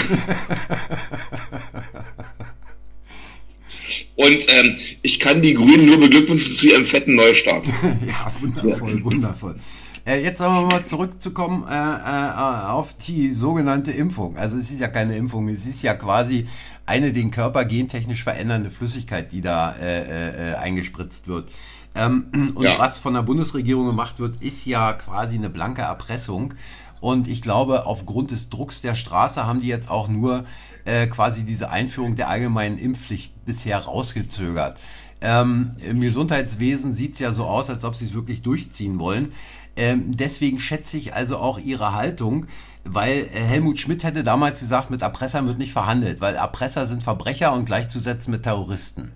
Und 4.16 4.44
ähm, 4.48 4.76
ich 5.02 5.18
kann 5.18 5.42
die 5.42 5.54
Grünen 5.54 5.86
nur 5.86 5.98
beglückwünschen 5.98 6.54
zu 6.54 6.68
ihrem 6.68 6.84
fetten 6.84 7.14
Neustart. 7.14 7.66
ja, 8.06 8.32
wundervoll, 8.40 8.98
ja. 8.98 9.04
wundervoll. 9.04 9.56
Äh, 10.04 10.22
jetzt 10.22 10.40
aber 10.40 10.66
mal 10.66 10.84
zurückzukommen 10.84 11.64
äh, 11.68 11.74
äh, 11.74 12.70
auf 12.70 12.94
die 13.06 13.30
sogenannte 13.30 13.92
Impfung. 13.92 14.36
Also 14.36 14.58
es 14.58 14.70
ist 14.70 14.80
ja 14.80 14.88
keine 14.88 15.16
Impfung, 15.16 15.48
es 15.48 15.64
ist 15.64 15.82
ja 15.82 15.94
quasi 15.94 16.48
eine 16.86 17.12
den 17.12 17.30
Körper 17.30 17.64
gentechnisch 17.64 18.24
verändernde 18.24 18.70
Flüssigkeit, 18.70 19.32
die 19.32 19.40
da 19.40 19.74
äh, 19.74 20.52
äh, 20.52 20.54
eingespritzt 20.54 21.28
wird. 21.28 21.50
Ähm, 21.94 22.52
und 22.54 22.64
ja. 22.64 22.78
was 22.78 22.98
von 22.98 23.14
der 23.14 23.22
Bundesregierung 23.22 23.86
gemacht 23.86 24.18
wird, 24.18 24.42
ist 24.42 24.64
ja 24.64 24.92
quasi 24.92 25.36
eine 25.36 25.50
blanke 25.50 25.82
Erpressung. 25.82 26.54
Und 27.00 27.26
ich 27.26 27.42
glaube, 27.42 27.86
aufgrund 27.86 28.30
des 28.30 28.48
Drucks 28.48 28.80
der 28.80 28.94
Straße 28.94 29.44
haben 29.44 29.60
die 29.60 29.66
jetzt 29.66 29.90
auch 29.90 30.06
nur 30.06 30.44
äh, 30.84 31.08
quasi 31.08 31.42
diese 31.42 31.70
Einführung 31.70 32.14
der 32.14 32.28
allgemeinen 32.28 32.78
Impfpflicht 32.78 33.44
bisher 33.44 33.78
rausgezögert. 33.78 34.78
Ähm, 35.22 35.72
Im 35.88 36.00
Gesundheitswesen 36.00 36.94
sieht 36.94 37.14
es 37.14 37.20
ja 37.20 37.32
so 37.32 37.44
aus, 37.44 37.70
als 37.70 37.84
ob 37.84 37.94
sie 37.94 38.06
es 38.06 38.14
wirklich 38.14 38.42
durchziehen 38.42 38.98
wollen. 38.98 39.32
Ähm, 39.76 40.16
deswegen 40.16 40.60
schätze 40.60 40.98
ich 40.98 41.14
also 41.14 41.38
auch 41.38 41.58
ihre 41.58 41.94
Haltung, 41.94 42.46
weil 42.84 43.28
äh, 43.32 43.38
Helmut 43.38 43.78
Schmidt 43.78 44.04
hätte 44.04 44.24
damals 44.24 44.60
gesagt, 44.60 44.90
mit 44.90 45.02
Erpressern 45.02 45.46
wird 45.46 45.58
nicht 45.58 45.72
verhandelt, 45.72 46.20
weil 46.20 46.34
Erpresser 46.34 46.86
sind 46.86 47.02
Verbrecher 47.02 47.52
und 47.52 47.64
gleichzusetzen 47.64 48.32
mit 48.32 48.42
Terroristen. 48.42 49.12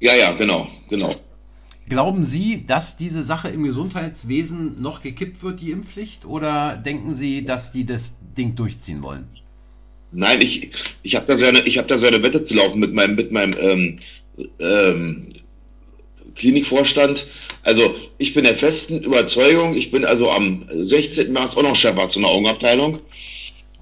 Ja, 0.00 0.14
ja, 0.14 0.32
genau, 0.32 0.68
genau. 0.88 1.16
Glauben 1.88 2.24
Sie, 2.24 2.66
dass 2.66 2.96
diese 2.98 3.22
Sache 3.22 3.48
im 3.48 3.64
Gesundheitswesen 3.64 4.80
noch 4.80 5.02
gekippt 5.02 5.42
wird, 5.42 5.60
die 5.60 5.70
Impfpflicht, 5.70 6.26
oder 6.26 6.76
denken 6.76 7.14
Sie, 7.14 7.44
dass 7.44 7.72
die 7.72 7.86
das 7.86 8.14
Ding 8.36 8.54
durchziehen 8.54 9.02
wollen? 9.02 9.26
Nein, 10.12 10.40
ich, 10.40 10.70
ich 11.02 11.16
habe 11.16 11.26
da, 11.26 11.36
so 11.36 11.44
eine, 11.44 11.60
hab 11.60 11.88
da 11.88 11.98
so 11.98 12.06
eine 12.06 12.22
Wette 12.22 12.42
zu 12.42 12.54
laufen 12.54 12.78
mit 12.78 12.92
meinem, 12.92 13.14
mit 13.14 13.32
meinem 13.32 13.54
ähm, 13.58 13.98
ähm, 14.60 15.28
Klinikvorstand. 16.36 17.26
Also 17.62 17.94
ich 18.16 18.34
bin 18.34 18.44
der 18.44 18.54
festen 18.54 19.02
Überzeugung, 19.02 19.74
ich 19.74 19.90
bin 19.90 20.04
also 20.04 20.30
am 20.30 20.68
16. 20.72 21.32
März 21.32 21.56
auch 21.56 21.62
noch 21.62 21.76
Chefarzt 21.76 22.16
in 22.16 22.22
der 22.22 22.30
Augenabteilung. 22.30 23.00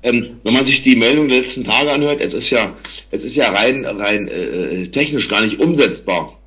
Ähm, 0.02 0.40
wenn 0.42 0.54
man 0.54 0.64
sich 0.64 0.82
die 0.82 0.96
Meldung 0.96 1.28
der 1.28 1.40
letzten 1.40 1.64
Tage 1.64 1.92
anhört, 1.92 2.20
es 2.20 2.34
ist 2.34 2.50
ja, 2.50 2.76
es 3.10 3.24
ist 3.24 3.36
ja 3.36 3.50
rein, 3.50 3.84
rein 3.84 4.28
äh, 4.28 4.88
technisch 4.88 5.28
gar 5.28 5.40
nicht 5.42 5.58
umsetzbar. 5.58 6.38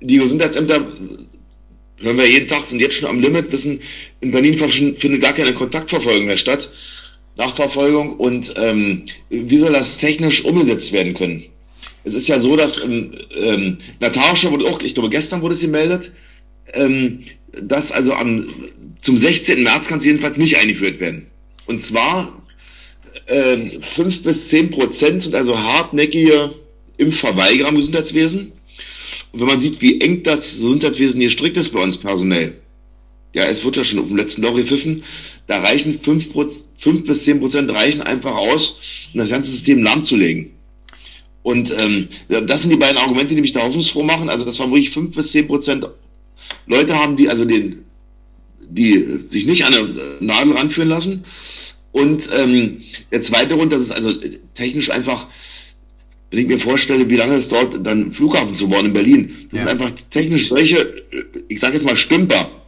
Die 0.00 0.18
Gesundheitsämter, 0.18 0.86
hören 1.98 2.18
wir 2.18 2.28
jeden 2.28 2.48
Tag, 2.48 2.64
sind 2.64 2.80
jetzt 2.80 2.94
schon 2.94 3.08
am 3.08 3.20
Limit, 3.20 3.52
wissen, 3.52 3.80
in 4.20 4.32
Berlin 4.32 4.56
findet 4.56 5.22
gar 5.22 5.32
keine 5.32 5.54
Kontaktverfolgung 5.54 6.26
mehr 6.26 6.38
statt, 6.38 6.70
Nachverfolgung 7.36 8.16
und 8.16 8.54
ähm, 8.56 9.06
wie 9.28 9.58
soll 9.58 9.72
das 9.72 9.98
technisch 9.98 10.44
umgesetzt 10.44 10.92
werden 10.92 11.14
können? 11.14 11.46
Es 12.04 12.14
ist 12.14 12.28
ja 12.28 12.40
so, 12.40 12.56
dass 12.56 12.80
ähm, 12.80 13.12
ähm, 13.34 13.78
Natascha 14.00 14.50
wurde 14.50 14.66
auch, 14.66 14.80
ich 14.80 14.94
glaube 14.94 15.10
gestern 15.10 15.42
wurde 15.42 15.54
es 15.54 15.60
gemeldet, 15.60 16.12
ähm, 16.72 17.20
dass 17.52 17.92
also 17.92 18.14
am, 18.14 18.48
zum 19.00 19.18
16. 19.18 19.62
März 19.62 19.88
kann 19.88 19.98
es 19.98 20.04
jedenfalls 20.04 20.38
nicht 20.38 20.56
eingeführt 20.56 21.00
werden. 21.00 21.26
Und 21.66 21.82
zwar 21.82 22.42
ähm, 23.26 23.82
5 23.82 24.22
bis 24.22 24.48
10 24.48 24.70
Prozent 24.70 25.22
sind 25.22 25.34
also 25.34 25.58
hartnäckige 25.58 26.54
Impfverweigerer 26.96 27.68
im 27.68 27.76
Gesundheitswesen. 27.76 28.52
Und 29.32 29.40
wenn 29.40 29.46
man 29.46 29.60
sieht, 29.60 29.80
wie 29.80 30.00
eng 30.00 30.22
das 30.22 30.52
Gesundheitswesen 30.52 31.20
hier 31.20 31.30
strikt 31.30 31.56
ist 31.56 31.70
bei 31.70 31.82
uns 31.82 31.96
personell, 31.96 32.54
ja, 33.32 33.44
es 33.44 33.64
wird 33.64 33.76
ja 33.76 33.84
schon 33.84 34.00
auf 34.00 34.08
dem 34.08 34.16
letzten 34.16 34.42
Loch 34.42 34.56
gepfiffen, 34.56 35.04
da 35.46 35.60
reichen 35.60 36.00
5, 36.00 36.32
5 36.78 37.04
bis 37.04 37.24
10 37.24 37.40
Prozent 37.40 37.70
reichen 37.70 38.02
einfach 38.02 38.34
aus, 38.34 39.08
um 39.12 39.20
das 39.20 39.28
ganze 39.28 39.50
System 39.50 39.82
lahmzulegen. 39.82 40.50
Und 41.42 41.74
ähm, 41.76 42.08
das 42.28 42.62
sind 42.62 42.70
die 42.70 42.76
beiden 42.76 42.98
Argumente, 42.98 43.34
die 43.34 43.40
mich 43.40 43.52
da 43.52 43.62
hoffnungsfroh 43.62 44.02
machen. 44.02 44.28
Also, 44.28 44.44
dass 44.44 44.58
wir 44.58 44.70
wirklich 44.70 44.90
5 44.90 45.14
bis 45.14 45.32
10 45.32 45.46
Prozent 45.46 45.86
Leute 46.66 46.96
haben, 46.96 47.16
die 47.16 47.28
also 47.28 47.44
den, 47.44 47.84
die 48.60 49.20
sich 49.24 49.46
nicht 49.46 49.64
an 49.64 49.72
der 49.72 50.16
Nadel 50.20 50.52
ranführen 50.54 50.88
lassen. 50.88 51.24
Und 51.92 52.28
ähm, 52.32 52.82
der 53.10 53.20
zweite 53.22 53.56
Grund, 53.56 53.72
das 53.72 53.82
ist 53.82 53.90
also 53.90 54.12
technisch 54.54 54.90
einfach, 54.90 55.26
wenn 56.30 56.40
ich 56.40 56.46
mir 56.46 56.58
vorstelle, 56.58 57.08
wie 57.08 57.16
lange 57.16 57.36
es 57.36 57.48
dauert, 57.48 57.84
dann 57.84 58.12
Flughafen 58.12 58.54
zu 58.54 58.68
bauen 58.68 58.86
in 58.86 58.92
Berlin, 58.92 59.48
das 59.50 59.60
ja. 59.60 59.66
sind 59.66 59.68
einfach 59.68 59.92
technisch 60.10 60.48
solche, 60.48 61.02
ich 61.48 61.58
sage 61.58 61.74
jetzt 61.74 61.84
mal 61.84 61.96
Stümper 61.96 62.59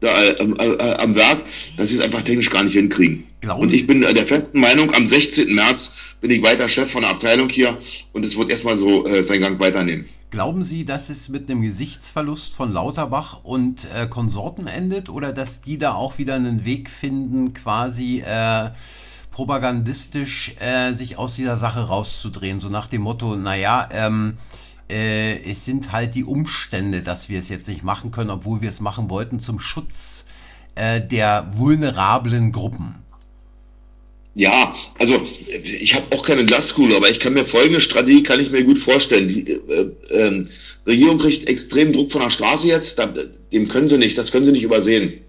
da, 0.00 0.22
äh, 0.22 0.32
äh, 0.32 0.94
am 0.96 1.14
Werk, 1.14 1.44
dass 1.76 1.88
sie 1.88 1.96
es 1.96 2.00
einfach 2.00 2.22
technisch 2.22 2.50
gar 2.50 2.62
nicht 2.62 2.74
hinkriegen. 2.74 3.24
Glauben 3.40 3.62
und 3.62 3.74
ich 3.74 3.86
bin 3.86 4.00
der 4.00 4.26
festen 4.26 4.60
Meinung, 4.60 4.92
am 4.94 5.06
16. 5.06 5.54
März 5.54 5.92
bin 6.20 6.30
ich 6.30 6.42
weiter 6.42 6.68
Chef 6.68 6.90
von 6.90 7.02
der 7.02 7.10
Abteilung 7.10 7.48
hier 7.48 7.78
und 8.12 8.24
es 8.24 8.36
wird 8.36 8.50
erstmal 8.50 8.76
so 8.76 9.06
äh, 9.06 9.22
seinen 9.22 9.42
Gang 9.42 9.60
weiternehmen. 9.60 10.06
Glauben 10.30 10.64
Sie, 10.64 10.84
dass 10.84 11.08
es 11.08 11.28
mit 11.28 11.48
einem 11.48 11.62
Gesichtsverlust 11.62 12.54
von 12.54 12.72
Lauterbach 12.72 13.44
und 13.44 13.86
äh, 13.94 14.06
Konsorten 14.06 14.66
endet 14.66 15.08
oder 15.08 15.32
dass 15.32 15.60
die 15.60 15.78
da 15.78 15.94
auch 15.94 16.18
wieder 16.18 16.34
einen 16.34 16.64
Weg 16.64 16.90
finden, 16.90 17.54
quasi 17.54 18.22
äh, 18.26 18.70
propagandistisch 19.30 20.54
äh, 20.58 20.92
sich 20.94 21.16
aus 21.16 21.36
dieser 21.36 21.56
Sache 21.56 21.86
rauszudrehen? 21.86 22.58
So 22.58 22.68
nach 22.68 22.88
dem 22.88 23.02
Motto, 23.02 23.36
naja, 23.36 23.88
ähm, 23.92 24.38
äh, 24.38 24.56
es 24.88 25.64
sind 25.64 25.92
halt 25.92 26.14
die 26.14 26.24
Umstände, 26.24 27.02
dass 27.02 27.28
wir 27.28 27.38
es 27.38 27.48
jetzt 27.48 27.68
nicht 27.68 27.82
machen 27.82 28.10
können, 28.12 28.30
obwohl 28.30 28.60
wir 28.60 28.68
es 28.68 28.80
machen 28.80 29.10
wollten, 29.10 29.40
zum 29.40 29.58
Schutz 29.58 30.24
äh, 30.76 31.00
der 31.00 31.50
vulnerablen 31.56 32.52
Gruppen. 32.52 32.94
Ja, 34.34 34.74
also 34.98 35.22
ich 35.62 35.94
habe 35.94 36.14
auch 36.14 36.22
keine 36.22 36.44
Glaskugel, 36.44 36.94
aber 36.94 37.08
ich 37.08 37.20
kann 37.20 37.32
mir 37.32 37.46
folgende 37.46 37.80
Strategie 37.80 38.22
kann 38.22 38.38
ich 38.38 38.50
mir 38.50 38.62
gut 38.64 38.78
vorstellen. 38.78 39.28
Die 39.28 39.50
äh, 39.50 39.90
äh, 40.10 40.46
Regierung 40.86 41.18
kriegt 41.18 41.48
extrem 41.48 41.94
Druck 41.94 42.12
von 42.12 42.20
der 42.20 42.28
Straße 42.28 42.68
jetzt, 42.68 42.98
da, 42.98 43.06
dem 43.06 43.68
können 43.68 43.88
sie 43.88 43.96
nicht, 43.96 44.18
das 44.18 44.30
können 44.30 44.44
sie 44.44 44.52
nicht 44.52 44.62
übersehen. 44.62 45.22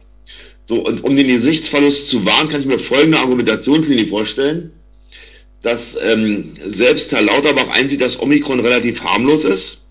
So, 0.65 0.85
und 0.85 1.05
um 1.05 1.15
den 1.15 1.27
Gesichtsverlust 1.27 2.09
zu 2.09 2.25
wahren, 2.25 2.49
kann 2.49 2.59
ich 2.59 2.65
mir 2.65 2.79
folgende 2.79 3.19
Argumentationslinie 3.19 4.05
vorstellen, 4.05 4.71
dass 5.61 5.97
ähm, 6.01 6.53
selbst 6.63 7.11
Herr 7.11 7.21
Lauterbach 7.21 7.69
einsieht, 7.69 8.01
dass 8.01 8.19
Omikron 8.19 8.59
relativ 8.59 9.03
harmlos 9.03 9.43
ist, 9.43 9.83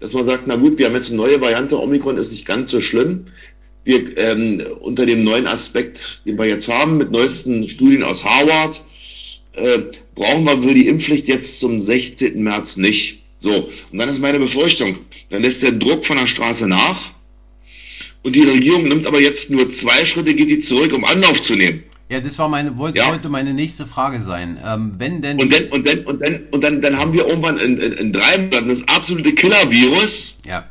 dass 0.00 0.12
man 0.12 0.26
sagt, 0.26 0.46
na 0.46 0.56
gut, 0.56 0.78
wir 0.78 0.86
haben 0.86 0.94
jetzt 0.94 1.08
eine 1.08 1.16
neue 1.16 1.40
Variante, 1.40 1.80
Omikron 1.80 2.18
ist 2.18 2.32
nicht 2.32 2.46
ganz 2.46 2.70
so 2.70 2.80
schlimm. 2.80 3.26
Wir 3.84 4.16
ähm, 4.16 4.62
unter 4.80 5.06
dem 5.06 5.24
neuen 5.24 5.46
Aspekt, 5.46 6.22
den 6.26 6.38
wir 6.38 6.46
jetzt 6.46 6.68
haben, 6.68 6.98
mit 6.98 7.10
neuesten 7.10 7.68
Studien 7.68 8.02
aus 8.02 8.24
Harvard, 8.24 8.82
äh, 9.52 9.78
brauchen 10.14 10.44
wir 10.44 10.62
wohl 10.62 10.74
die 10.74 10.88
Impfpflicht 10.88 11.28
jetzt 11.28 11.60
zum 11.60 11.80
16. 11.80 12.42
März 12.42 12.76
nicht. 12.76 13.22
So, 13.38 13.68
und 13.92 13.98
dann 13.98 14.08
ist 14.08 14.20
meine 14.20 14.38
Befürchtung, 14.38 15.00
dann 15.28 15.42
lässt 15.42 15.62
der 15.62 15.72
Druck 15.72 16.06
von 16.06 16.16
der 16.16 16.26
Straße 16.26 16.66
nach 16.66 17.10
und 18.22 18.34
die 18.34 18.42
Regierung 18.42 18.88
nimmt 18.88 19.06
aber 19.06 19.20
jetzt 19.20 19.50
nur 19.50 19.68
zwei 19.68 20.06
Schritte, 20.06 20.34
geht 20.34 20.48
die 20.48 20.60
zurück, 20.60 20.92
um 20.94 21.04
Anlauf 21.04 21.42
zu 21.42 21.54
nehmen. 21.54 21.84
Ja, 22.14 22.20
das 22.20 22.38
war 22.38 22.48
meine, 22.48 22.78
wollte 22.78 22.98
ja. 22.98 23.08
heute 23.08 23.28
meine 23.28 23.52
nächste 23.52 23.86
Frage 23.86 24.22
sein. 24.22 24.56
Ähm, 24.64 24.94
wenn 24.98 25.20
denn. 25.20 25.36
Und 25.40 25.52
dann, 25.52 25.64
und 25.70 25.84
dann, 25.84 25.98
und 26.04 26.22
dann, 26.22 26.40
und 26.52 26.62
dann, 26.62 26.80
dann 26.80 26.96
haben 26.96 27.12
wir 27.12 27.26
irgendwann 27.26 27.58
in, 27.58 27.76
in, 27.76 27.92
in 27.92 28.12
drei 28.12 28.38
Monaten 28.38 28.68
das 28.68 28.86
absolute 28.86 29.32
Killer-Virus. 29.32 30.36
Ja. 30.46 30.64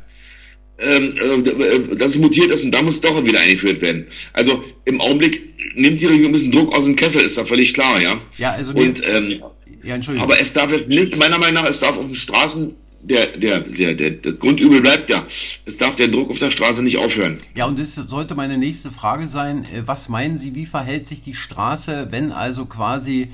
Ähm, 0.78 1.14
äh, 1.18 1.96
das 1.96 2.16
mutiert 2.16 2.50
ist 2.50 2.64
und 2.64 2.70
da 2.70 2.80
muss 2.80 2.98
doch 3.02 3.22
wieder 3.26 3.40
eingeführt 3.40 3.82
werden. 3.82 4.06
Also 4.32 4.64
im 4.86 5.02
Augenblick 5.02 5.42
nimmt 5.74 6.00
die 6.00 6.06
Regierung 6.06 6.30
ein 6.30 6.32
bisschen 6.32 6.50
Druck 6.50 6.74
aus 6.74 6.86
dem 6.86 6.96
Kessel, 6.96 7.20
ist 7.20 7.36
da 7.36 7.44
völlig 7.44 7.74
klar, 7.74 8.00
ja. 8.00 8.18
Ja, 8.38 8.52
also. 8.52 8.72
Und, 8.72 9.02
ähm, 9.06 9.42
ja, 9.82 9.96
Entschuldigung. 9.96 10.26
Aber 10.26 10.40
es 10.40 10.50
darf 10.54 10.72
nicht, 10.86 11.14
meiner 11.18 11.36
Meinung 11.36 11.62
nach, 11.62 11.68
es 11.68 11.78
darf 11.78 11.98
auf 11.98 12.06
den 12.06 12.14
Straßen 12.14 12.74
der, 13.04 13.36
der, 13.36 13.60
der, 13.60 13.94
der, 13.94 14.10
das 14.12 14.38
Grundübel 14.38 14.80
bleibt 14.80 15.10
ja. 15.10 15.26
Es 15.66 15.76
darf 15.76 15.96
der 15.96 16.08
Druck 16.08 16.30
auf 16.30 16.38
der 16.38 16.50
Straße 16.50 16.82
nicht 16.82 16.96
aufhören. 16.96 17.38
Ja, 17.54 17.66
und 17.66 17.78
das 17.78 17.94
sollte 17.94 18.34
meine 18.34 18.58
nächste 18.58 18.90
Frage 18.90 19.28
sein. 19.28 19.64
Äh, 19.64 19.86
was 19.86 20.08
meinen 20.08 20.38
Sie, 20.38 20.54
wie 20.54 20.66
verhält 20.66 21.06
sich 21.06 21.20
die 21.20 21.34
Straße, 21.34 22.08
wenn 22.10 22.32
also 22.32 22.64
quasi 22.66 23.30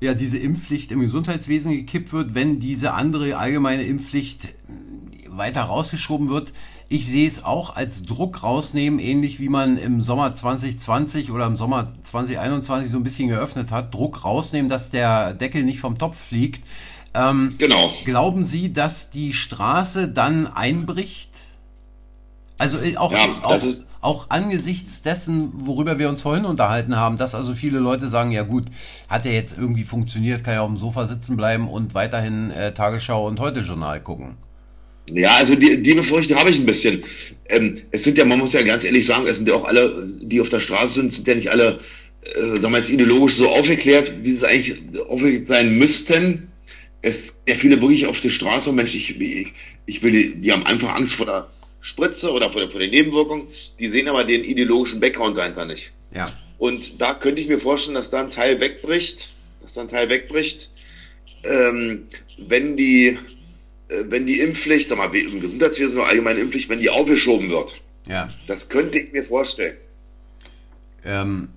ja 0.00 0.14
diese 0.14 0.38
Impfpflicht 0.38 0.92
im 0.92 1.00
Gesundheitswesen 1.00 1.72
gekippt 1.72 2.12
wird, 2.12 2.34
wenn 2.34 2.60
diese 2.60 2.92
andere 2.92 3.36
allgemeine 3.36 3.82
Impfpflicht 3.82 4.48
weiter 5.28 5.62
rausgeschoben 5.62 6.28
wird? 6.28 6.52
Ich 6.88 7.06
sehe 7.08 7.26
es 7.26 7.42
auch 7.42 7.74
als 7.74 8.04
Druck 8.04 8.44
rausnehmen, 8.44 9.00
ähnlich 9.00 9.40
wie 9.40 9.48
man 9.48 9.76
im 9.76 10.02
Sommer 10.02 10.36
2020 10.36 11.32
oder 11.32 11.46
im 11.46 11.56
Sommer 11.56 11.92
2021 12.04 12.92
so 12.92 12.98
ein 12.98 13.02
bisschen 13.02 13.28
geöffnet 13.28 13.72
hat. 13.72 13.92
Druck 13.92 14.24
rausnehmen, 14.24 14.68
dass 14.68 14.90
der 14.90 15.34
Deckel 15.34 15.64
nicht 15.64 15.80
vom 15.80 15.98
Topf 15.98 16.28
fliegt. 16.28 16.62
Ähm, 17.16 17.54
genau. 17.58 17.92
Glauben 18.04 18.44
Sie, 18.44 18.72
dass 18.72 19.10
die 19.10 19.32
Straße 19.32 20.08
dann 20.08 20.46
einbricht? 20.46 21.30
Also 22.58 22.78
äh, 22.78 22.96
auch, 22.96 23.12
ja, 23.12 23.26
auch, 23.42 23.62
auch, 24.00 24.30
angesichts 24.30 25.02
dessen, 25.02 25.52
worüber 25.54 25.98
wir 25.98 26.08
uns 26.08 26.22
vorhin 26.22 26.44
unterhalten 26.44 26.96
haben, 26.96 27.16
dass 27.18 27.34
also 27.34 27.54
viele 27.54 27.78
Leute 27.78 28.08
sagen, 28.08 28.32
ja 28.32 28.42
gut, 28.42 28.64
hat 29.08 29.24
ja 29.24 29.32
jetzt 29.32 29.56
irgendwie 29.58 29.84
funktioniert, 29.84 30.44
kann 30.44 30.54
ja 30.54 30.62
auf 30.62 30.68
dem 30.68 30.76
Sofa 30.76 31.06
sitzen 31.06 31.36
bleiben 31.36 31.68
und 31.68 31.94
weiterhin 31.94 32.50
äh, 32.50 32.72
Tagesschau 32.72 33.26
und 33.26 33.40
Heute-Journal 33.40 34.00
gucken. 34.00 34.36
Ja, 35.08 35.36
also 35.36 35.54
die, 35.54 35.82
die 35.82 35.94
Befürchtung 35.94 36.38
habe 36.38 36.50
ich 36.50 36.58
ein 36.58 36.66
bisschen. 36.66 37.04
Ähm, 37.48 37.74
es 37.92 38.02
sind 38.02 38.18
ja, 38.18 38.24
man 38.24 38.38
muss 38.38 38.54
ja 38.54 38.62
ganz 38.62 38.84
ehrlich 38.84 39.06
sagen, 39.06 39.26
es 39.26 39.36
sind 39.36 39.48
ja 39.48 39.54
auch 39.54 39.64
alle, 39.64 40.08
die 40.20 40.40
auf 40.40 40.48
der 40.48 40.60
Straße 40.60 40.94
sind, 40.94 41.12
sind 41.12 41.28
ja 41.28 41.34
nicht 41.34 41.50
alle, 41.50 41.78
äh, 42.22 42.58
sagen 42.58 42.72
wir 42.72 42.78
jetzt 42.78 42.90
ideologisch 42.90 43.36
so 43.36 43.48
aufgeklärt, 43.48 44.12
wie 44.22 44.30
sie 44.30 44.36
es 44.36 44.44
eigentlich 44.44 44.78
aufgeklärt 45.08 45.46
sein 45.46 45.78
müssten 45.78 46.48
es 47.06 47.40
sehr 47.46 47.56
viele 47.56 47.80
wirklich 47.80 48.06
auf 48.06 48.20
der 48.20 48.30
Straße, 48.30 48.72
Mensch, 48.72 48.94
ich, 48.96 49.20
ich 49.86 50.02
will, 50.02 50.10
die, 50.10 50.40
die 50.40 50.52
haben 50.52 50.66
einfach 50.66 50.94
Angst 50.96 51.14
vor 51.14 51.26
der 51.26 51.50
Spritze 51.80 52.32
oder 52.32 52.50
vor, 52.50 52.60
der, 52.60 52.70
vor 52.70 52.80
den 52.80 52.90
Nebenwirkungen, 52.90 53.46
die 53.78 53.88
sehen 53.90 54.08
aber 54.08 54.24
den 54.24 54.42
ideologischen 54.42 54.98
Background 54.98 55.36
dahinter 55.36 55.66
nicht. 55.66 55.92
Ja. 56.12 56.32
Und 56.58 57.00
da 57.00 57.14
könnte 57.14 57.40
ich 57.40 57.46
mir 57.46 57.60
vorstellen, 57.60 57.94
dass 57.94 58.10
da 58.10 58.20
ein 58.20 58.30
Teil 58.30 58.58
wegbricht, 58.58 59.28
dass 59.62 59.74
da 59.74 59.82
ein 59.82 59.88
Teil 59.88 60.08
wegbricht, 60.08 60.68
ähm, 61.44 62.08
wenn 62.38 62.76
die, 62.76 63.18
äh, 63.88 64.02
wenn 64.08 64.26
die 64.26 64.40
Impfpflicht, 64.40 64.88
sag 64.88 64.98
mal, 64.98 65.14
im 65.14 65.40
Gesundheitswesen 65.40 66.00
oder 66.00 66.08
allgemeine 66.08 66.40
Impfpflicht, 66.40 66.68
wenn 66.68 66.80
die 66.80 66.90
aufgeschoben 66.90 67.50
wird. 67.50 67.72
Ja. 68.08 68.28
Das 68.48 68.68
könnte 68.68 68.98
ich 68.98 69.12
mir 69.12 69.22
vorstellen. 69.22 69.76
Ähm, 71.04 71.50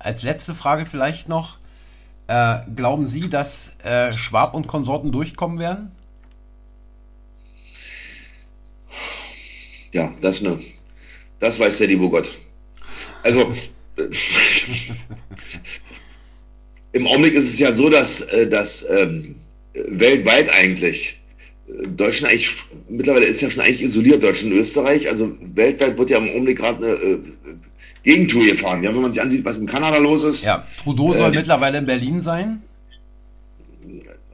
als 0.00 0.24
letzte 0.24 0.56
Frage 0.56 0.84
vielleicht 0.84 1.28
noch, 1.28 1.59
äh, 2.30 2.60
glauben 2.76 3.06
Sie, 3.08 3.28
dass 3.28 3.72
äh, 3.82 4.16
Schwab 4.16 4.54
und 4.54 4.68
Konsorten 4.68 5.10
durchkommen 5.10 5.58
werden? 5.58 5.90
Ja, 9.90 10.14
das 10.20 10.40
ne. 10.40 10.60
Das 11.40 11.58
weiß 11.58 11.78
der 11.78 11.88
liebe 11.88 12.08
Gott. 12.08 12.32
Also 13.24 13.52
im 16.92 17.06
Augenblick 17.08 17.34
ist 17.34 17.52
es 17.52 17.58
ja 17.58 17.72
so, 17.72 17.90
dass, 17.90 18.20
äh, 18.20 18.48
dass 18.48 18.86
ähm, 18.88 19.34
weltweit 19.74 20.50
eigentlich 20.50 21.18
äh, 21.66 21.88
Deutschland 21.88 22.32
eigentlich 22.32 22.54
mittlerweile 22.88 23.26
ist 23.26 23.40
ja 23.40 23.50
schon 23.50 23.62
eigentlich 23.62 23.82
isoliert 23.82 24.22
Deutschland 24.22 24.52
und 24.52 24.60
Österreich. 24.60 25.08
Also 25.08 25.36
weltweit 25.40 25.98
wird 25.98 26.10
ja 26.10 26.18
im 26.18 26.28
Augenblick 26.28 26.58
gerade 26.58 26.86
eine 26.86 26.94
äh, 26.94 27.18
Gegentour 28.02 28.46
gefahren. 28.46 28.82
Ja, 28.82 28.94
wenn 28.94 29.02
man 29.02 29.12
sich 29.12 29.22
ansieht, 29.22 29.44
was 29.44 29.58
in 29.58 29.66
Kanada 29.66 29.98
los 29.98 30.22
ist. 30.22 30.44
Ja, 30.44 30.64
Trudeau 30.82 31.14
soll 31.14 31.32
äh, 31.32 31.36
mittlerweile 31.36 31.78
in 31.78 31.86
Berlin 31.86 32.22
sein. 32.22 32.62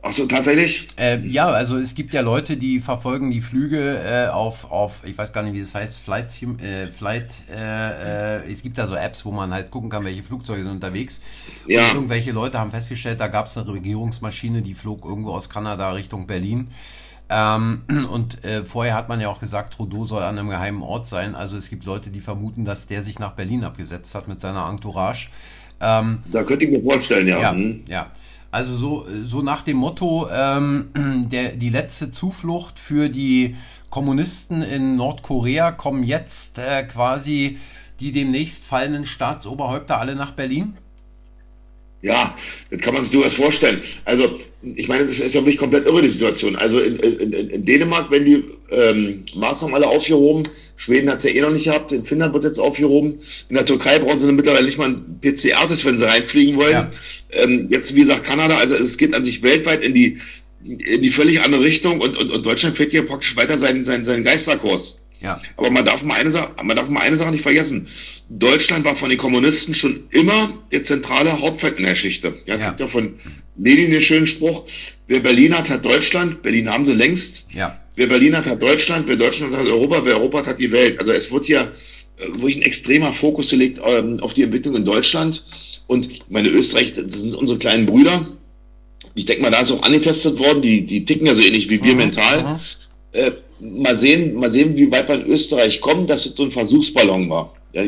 Ach 0.08 0.12
so, 0.12 0.26
tatsächlich? 0.26 0.86
Äh, 0.96 1.18
ja, 1.26 1.48
also 1.48 1.76
es 1.78 1.96
gibt 1.96 2.14
ja 2.14 2.20
Leute, 2.20 2.56
die 2.56 2.78
verfolgen 2.78 3.32
die 3.32 3.40
Flüge 3.40 3.98
äh, 4.04 4.28
auf, 4.28 4.70
auf, 4.70 5.02
ich 5.04 5.18
weiß 5.18 5.32
gar 5.32 5.42
nicht, 5.42 5.54
wie 5.54 5.60
das 5.60 5.74
heißt, 5.74 5.98
Flight, 5.98 6.30
äh, 6.62 6.86
Flight, 6.92 7.42
äh, 7.52 8.36
äh, 8.36 8.52
es 8.52 8.62
gibt 8.62 8.78
da 8.78 8.86
so 8.86 8.94
Apps, 8.94 9.24
wo 9.24 9.32
man 9.32 9.52
halt 9.52 9.72
gucken 9.72 9.90
kann, 9.90 10.04
welche 10.04 10.22
Flugzeuge 10.22 10.62
sind 10.62 10.70
unterwegs. 10.70 11.20
Ja. 11.66 11.88
Und 11.88 11.96
irgendwelche 11.96 12.30
Leute 12.30 12.60
haben 12.60 12.70
festgestellt, 12.70 13.18
da 13.18 13.26
gab 13.26 13.46
es 13.46 13.56
eine 13.58 13.66
Regierungsmaschine, 13.66 14.62
die 14.62 14.74
flog 14.74 15.04
irgendwo 15.04 15.32
aus 15.32 15.50
Kanada 15.50 15.90
Richtung 15.90 16.28
Berlin. 16.28 16.68
Ähm, 17.28 17.82
und 18.10 18.44
äh, 18.44 18.64
vorher 18.64 18.94
hat 18.94 19.08
man 19.08 19.20
ja 19.20 19.28
auch 19.28 19.40
gesagt, 19.40 19.74
Trudeau 19.74 20.04
soll 20.04 20.22
an 20.22 20.38
einem 20.38 20.48
geheimen 20.48 20.82
Ort 20.82 21.08
sein. 21.08 21.34
Also 21.34 21.56
es 21.56 21.68
gibt 21.68 21.84
Leute, 21.84 22.10
die 22.10 22.20
vermuten, 22.20 22.64
dass 22.64 22.86
der 22.86 23.02
sich 23.02 23.18
nach 23.18 23.32
Berlin 23.32 23.64
abgesetzt 23.64 24.14
hat 24.14 24.28
mit 24.28 24.40
seiner 24.40 24.68
Entourage. 24.68 25.28
Ähm, 25.80 26.20
da 26.30 26.42
könnte 26.42 26.64
ich 26.64 26.70
mir 26.70 26.82
vorstellen, 26.82 27.28
ja. 27.28 27.40
Ja, 27.40 27.52
mhm. 27.52 27.84
ja. 27.86 28.10
Also 28.50 28.76
so, 28.76 29.06
so 29.24 29.42
nach 29.42 29.62
dem 29.62 29.76
Motto, 29.76 30.28
ähm, 30.30 30.90
der, 31.30 31.52
die 31.56 31.68
letzte 31.68 32.10
Zuflucht 32.10 32.78
für 32.78 33.08
die 33.08 33.56
Kommunisten 33.90 34.62
in 34.62 34.96
Nordkorea 34.96 35.72
kommen 35.72 36.04
jetzt 36.04 36.58
äh, 36.58 36.84
quasi 36.84 37.58
die 38.00 38.12
demnächst 38.12 38.64
fallenden 38.64 39.06
Staatsoberhäupter 39.06 39.98
alle 39.98 40.16
nach 40.16 40.32
Berlin? 40.32 40.76
Ja, 42.02 42.36
das 42.70 42.80
kann 42.80 42.94
man 42.94 43.02
sich 43.02 43.12
durchaus 43.12 43.34
vorstellen. 43.34 43.80
Also, 44.04 44.38
ich 44.62 44.86
meine, 44.86 45.02
es 45.02 45.18
ist 45.18 45.34
ja 45.34 45.40
wirklich 45.40 45.56
komplett 45.56 45.86
irre, 45.86 46.02
die 46.02 46.10
Situation. 46.10 46.54
Also 46.54 46.78
in, 46.78 46.96
in, 46.96 47.32
in 47.32 47.64
Dänemark 47.64 48.10
werden 48.10 48.24
die 48.24 48.44
ähm, 48.70 49.24
Maßnahmen 49.34 49.74
alle 49.74 49.88
aufgehoben. 49.88 50.48
Schweden 50.76 51.08
hat 51.08 51.18
es 51.18 51.24
ja 51.24 51.30
eh 51.30 51.40
noch 51.40 51.50
nicht 51.50 51.64
gehabt. 51.64 51.92
In 51.92 52.04
Finnland 52.04 52.34
wird 52.34 52.44
jetzt 52.44 52.58
aufgehoben. 52.58 53.20
In 53.48 53.56
der 53.56 53.64
Türkei 53.64 53.98
brauchen 53.98 54.20
sie 54.20 54.30
mittlerweile 54.30 54.66
nicht 54.66 54.78
mal 54.78 54.90
ein 54.90 55.20
PCR-Test, 55.20 55.84
wenn 55.86 55.96
sie 55.96 56.06
reinfliegen 56.06 56.56
wollen. 56.56 56.72
Ja. 56.72 56.90
Ähm, 57.30 57.68
jetzt, 57.70 57.94
wie 57.94 58.00
gesagt, 58.00 58.24
Kanada, 58.24 58.56
also 58.56 58.74
es 58.74 58.98
geht 58.98 59.14
an 59.14 59.24
sich 59.24 59.42
weltweit 59.42 59.82
in 59.82 59.94
die, 59.94 60.18
in 60.62 61.00
die 61.00 61.08
völlig 61.08 61.40
andere 61.40 61.62
Richtung 61.62 62.00
und, 62.00 62.16
und, 62.16 62.30
und 62.30 62.44
Deutschland 62.44 62.76
fährt 62.76 62.90
hier 62.90 63.06
praktisch 63.06 63.36
weiter 63.36 63.56
seinen, 63.56 63.84
seinen, 63.86 64.04
seinen 64.04 64.22
Geisterkurs. 64.22 65.00
Ja. 65.20 65.40
Aber 65.56 65.70
man 65.70 65.84
darf 65.84 66.02
mal 66.02 66.14
eine 66.14 66.30
Sache, 66.30 66.52
man 66.62 66.76
darf 66.76 66.88
mal 66.88 67.00
eine 67.00 67.16
Sache 67.16 67.30
nicht 67.30 67.42
vergessen. 67.42 67.88
Deutschland 68.28 68.84
war 68.84 68.94
von 68.94 69.08
den 69.08 69.18
Kommunisten 69.18 69.74
schon 69.74 70.04
immer 70.10 70.62
der 70.72 70.82
zentrale 70.82 71.40
Hauptfeld 71.40 71.78
in 71.78 71.84
der 71.84 71.94
Geschichte. 71.94 72.34
Ja, 72.44 72.54
es 72.54 72.62
ja. 72.62 72.68
gibt 72.68 72.80
ja 72.80 72.86
von 72.86 73.14
Lenin 73.56 73.90
den 73.90 74.00
schönen 74.00 74.26
Spruch, 74.26 74.64
wer 75.06 75.20
Berlin 75.20 75.56
hat, 75.56 75.70
hat 75.70 75.84
Deutschland. 75.84 76.42
Berlin 76.42 76.68
haben 76.68 76.86
sie 76.86 76.92
längst. 76.92 77.46
Ja. 77.50 77.80
Wer 77.94 78.08
Berlin 78.08 78.36
hat, 78.36 78.46
hat 78.46 78.62
Deutschland. 78.62 79.08
Wer 79.08 79.16
Deutschland 79.16 79.56
hat 79.56 79.66
Europa. 79.66 80.04
Wer 80.04 80.16
Europa 80.16 80.38
hat, 80.38 80.46
hat 80.46 80.60
die 80.60 80.70
Welt. 80.70 80.98
Also 80.98 81.12
es 81.12 81.32
wird 81.32 81.46
hier 81.46 81.72
äh, 82.18 82.28
wirklich 82.28 82.56
ein 82.56 82.62
extremer 82.62 83.12
Fokus 83.12 83.50
gelegt 83.50 83.80
ähm, 83.84 84.20
auf 84.20 84.34
die 84.34 84.42
Entwicklung 84.42 84.76
in 84.76 84.84
Deutschland. 84.84 85.42
Und 85.86 86.30
meine 86.30 86.48
Österreich, 86.48 86.94
das 86.94 87.20
sind 87.20 87.34
unsere 87.34 87.58
kleinen 87.58 87.86
Brüder. 87.86 88.26
Ich 89.14 89.24
denke 89.24 89.42
mal, 89.42 89.50
da 89.50 89.60
ist 89.60 89.70
auch 89.70 89.82
angetestet 89.82 90.38
worden. 90.38 90.60
Die, 90.60 90.84
die 90.84 91.04
ticken 91.06 91.26
ja 91.26 91.34
so 91.34 91.42
ähnlich 91.42 91.70
wie 91.70 91.82
wir 91.82 91.92
mhm. 91.92 91.98
mental. 91.98 92.42
Mhm. 92.42 92.60
Äh, 93.12 93.32
mal 93.60 93.96
sehen, 93.96 94.34
mal 94.34 94.50
sehen, 94.50 94.76
wie 94.76 94.90
weit 94.90 95.08
wir 95.08 95.16
in 95.16 95.26
Österreich 95.26 95.80
kommen, 95.80 96.06
dass 96.06 96.26
es 96.26 96.34
so 96.34 96.42
ein 96.42 96.52
Versuchsballon 96.52 97.28
war. 97.30 97.54
Ja. 97.72 97.84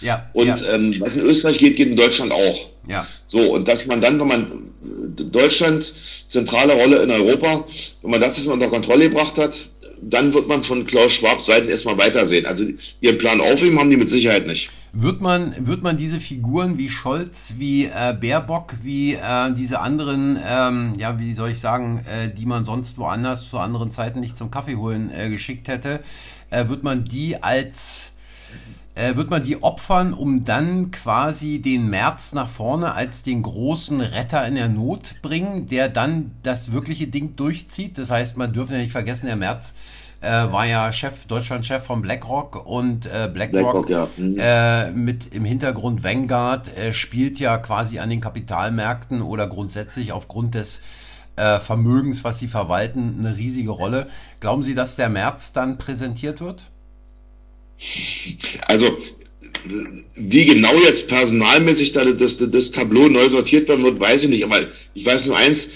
ja 0.00 0.30
und 0.32 0.46
ja. 0.46 0.74
Ähm, 0.74 0.96
was 0.98 1.16
in 1.16 1.22
Österreich 1.22 1.58
geht, 1.58 1.76
geht 1.76 1.88
in 1.88 1.96
Deutschland 1.96 2.32
auch. 2.32 2.68
Ja. 2.88 3.06
So, 3.26 3.52
und 3.52 3.68
dass 3.68 3.86
man 3.86 4.00
dann, 4.00 4.18
wenn 4.20 4.28
man 4.28 4.70
Deutschland, 5.16 5.92
zentrale 6.28 6.74
Rolle 6.74 7.02
in 7.02 7.10
Europa, 7.10 7.64
wenn 8.02 8.10
man 8.10 8.20
das 8.20 8.36
jetzt 8.36 8.46
mal 8.46 8.54
unter 8.54 8.68
Kontrolle 8.68 9.08
gebracht 9.08 9.38
hat, 9.38 9.68
dann 10.00 10.34
wird 10.34 10.48
man 10.48 10.64
von 10.64 10.84
Klaus 10.84 11.12
Schwabs 11.12 11.46
Seiten 11.46 11.68
erstmal 11.68 11.96
weitersehen. 11.96 12.46
Also 12.46 12.64
ihren 13.00 13.18
Plan 13.18 13.40
aufheben 13.40 13.78
haben 13.78 13.90
die 13.90 13.96
mit 13.96 14.08
Sicherheit 14.08 14.46
nicht. 14.46 14.70
Wird 14.94 15.22
man, 15.22 15.66
wird 15.66 15.82
man 15.82 15.96
diese 15.96 16.20
Figuren 16.20 16.76
wie 16.76 16.90
Scholz, 16.90 17.54
wie 17.56 17.86
äh, 17.86 18.14
Baerbock, 18.20 18.74
wie 18.82 19.14
äh, 19.14 19.50
diese 19.54 19.80
anderen, 19.80 20.38
ähm, 20.46 20.92
ja, 20.98 21.18
wie 21.18 21.32
soll 21.32 21.48
ich 21.48 21.60
sagen, 21.60 22.04
äh, 22.04 22.28
die 22.28 22.44
man 22.44 22.66
sonst 22.66 22.98
woanders 22.98 23.48
zu 23.48 23.58
anderen 23.58 23.90
Zeiten 23.90 24.20
nicht 24.20 24.36
zum 24.36 24.50
Kaffee 24.50 24.76
holen 24.76 25.10
äh, 25.10 25.30
geschickt 25.30 25.68
hätte, 25.68 26.00
äh, 26.50 26.68
wird 26.68 26.82
man 26.82 27.04
die 27.04 27.42
als 27.42 28.12
äh, 28.94 29.16
wird 29.16 29.30
man 29.30 29.42
die 29.42 29.62
opfern, 29.62 30.12
um 30.12 30.44
dann 30.44 30.90
quasi 30.90 31.62
den 31.62 31.88
März 31.88 32.34
nach 32.34 32.50
vorne 32.50 32.92
als 32.92 33.22
den 33.22 33.42
großen 33.42 34.02
Retter 34.02 34.46
in 34.46 34.56
der 34.56 34.68
Not 34.68 35.14
bringen, 35.22 35.68
der 35.68 35.88
dann 35.88 36.32
das 36.42 36.72
wirkliche 36.72 37.06
Ding 37.06 37.34
durchzieht. 37.36 37.96
Das 37.96 38.10
heißt, 38.10 38.36
man 38.36 38.52
dürfen 38.52 38.74
ja 38.74 38.80
nicht 38.80 38.92
vergessen, 38.92 39.24
der 39.24 39.36
März 39.36 39.72
äh, 40.22 40.52
war 40.52 40.66
ja 40.66 40.92
Chef, 40.92 41.26
Deutschland-Chef 41.26 41.84
von 41.84 42.00
BlackRock 42.00 42.64
und 42.64 43.06
äh, 43.06 43.28
BlackRock, 43.32 43.86
BlackRock 43.86 43.90
ja. 43.90 44.08
mhm. 44.16 44.38
äh, 44.38 44.90
mit 44.92 45.34
im 45.34 45.44
Hintergrund 45.44 46.04
Vanguard 46.04 46.74
äh, 46.76 46.92
spielt 46.92 47.40
ja 47.40 47.58
quasi 47.58 47.98
an 47.98 48.08
den 48.08 48.20
Kapitalmärkten 48.20 49.20
oder 49.20 49.48
grundsätzlich 49.48 50.12
aufgrund 50.12 50.54
des 50.54 50.80
äh, 51.34 51.58
Vermögens, 51.58 52.22
was 52.24 52.38
sie 52.38 52.46
verwalten, 52.46 53.16
eine 53.18 53.36
riesige 53.36 53.70
Rolle. 53.70 54.08
Glauben 54.40 54.62
Sie, 54.62 54.74
dass 54.74 54.96
der 54.96 55.08
März 55.08 55.52
dann 55.52 55.78
präsentiert 55.78 56.40
wird? 56.40 56.62
Also, 58.68 58.86
wie 60.14 60.44
genau 60.46 60.74
jetzt 60.74 61.08
personalmäßig 61.08 61.92
da 61.92 62.04
das, 62.04 62.36
das 62.38 62.70
Tableau 62.70 63.08
neu 63.08 63.28
sortiert 63.28 63.68
werden 63.68 63.82
wird, 63.82 63.98
weiß 63.98 64.24
ich 64.24 64.28
nicht. 64.28 64.44
Aber 64.44 64.60
ich 64.94 65.04
weiß 65.04 65.26
nur 65.26 65.36
eins, 65.36 65.68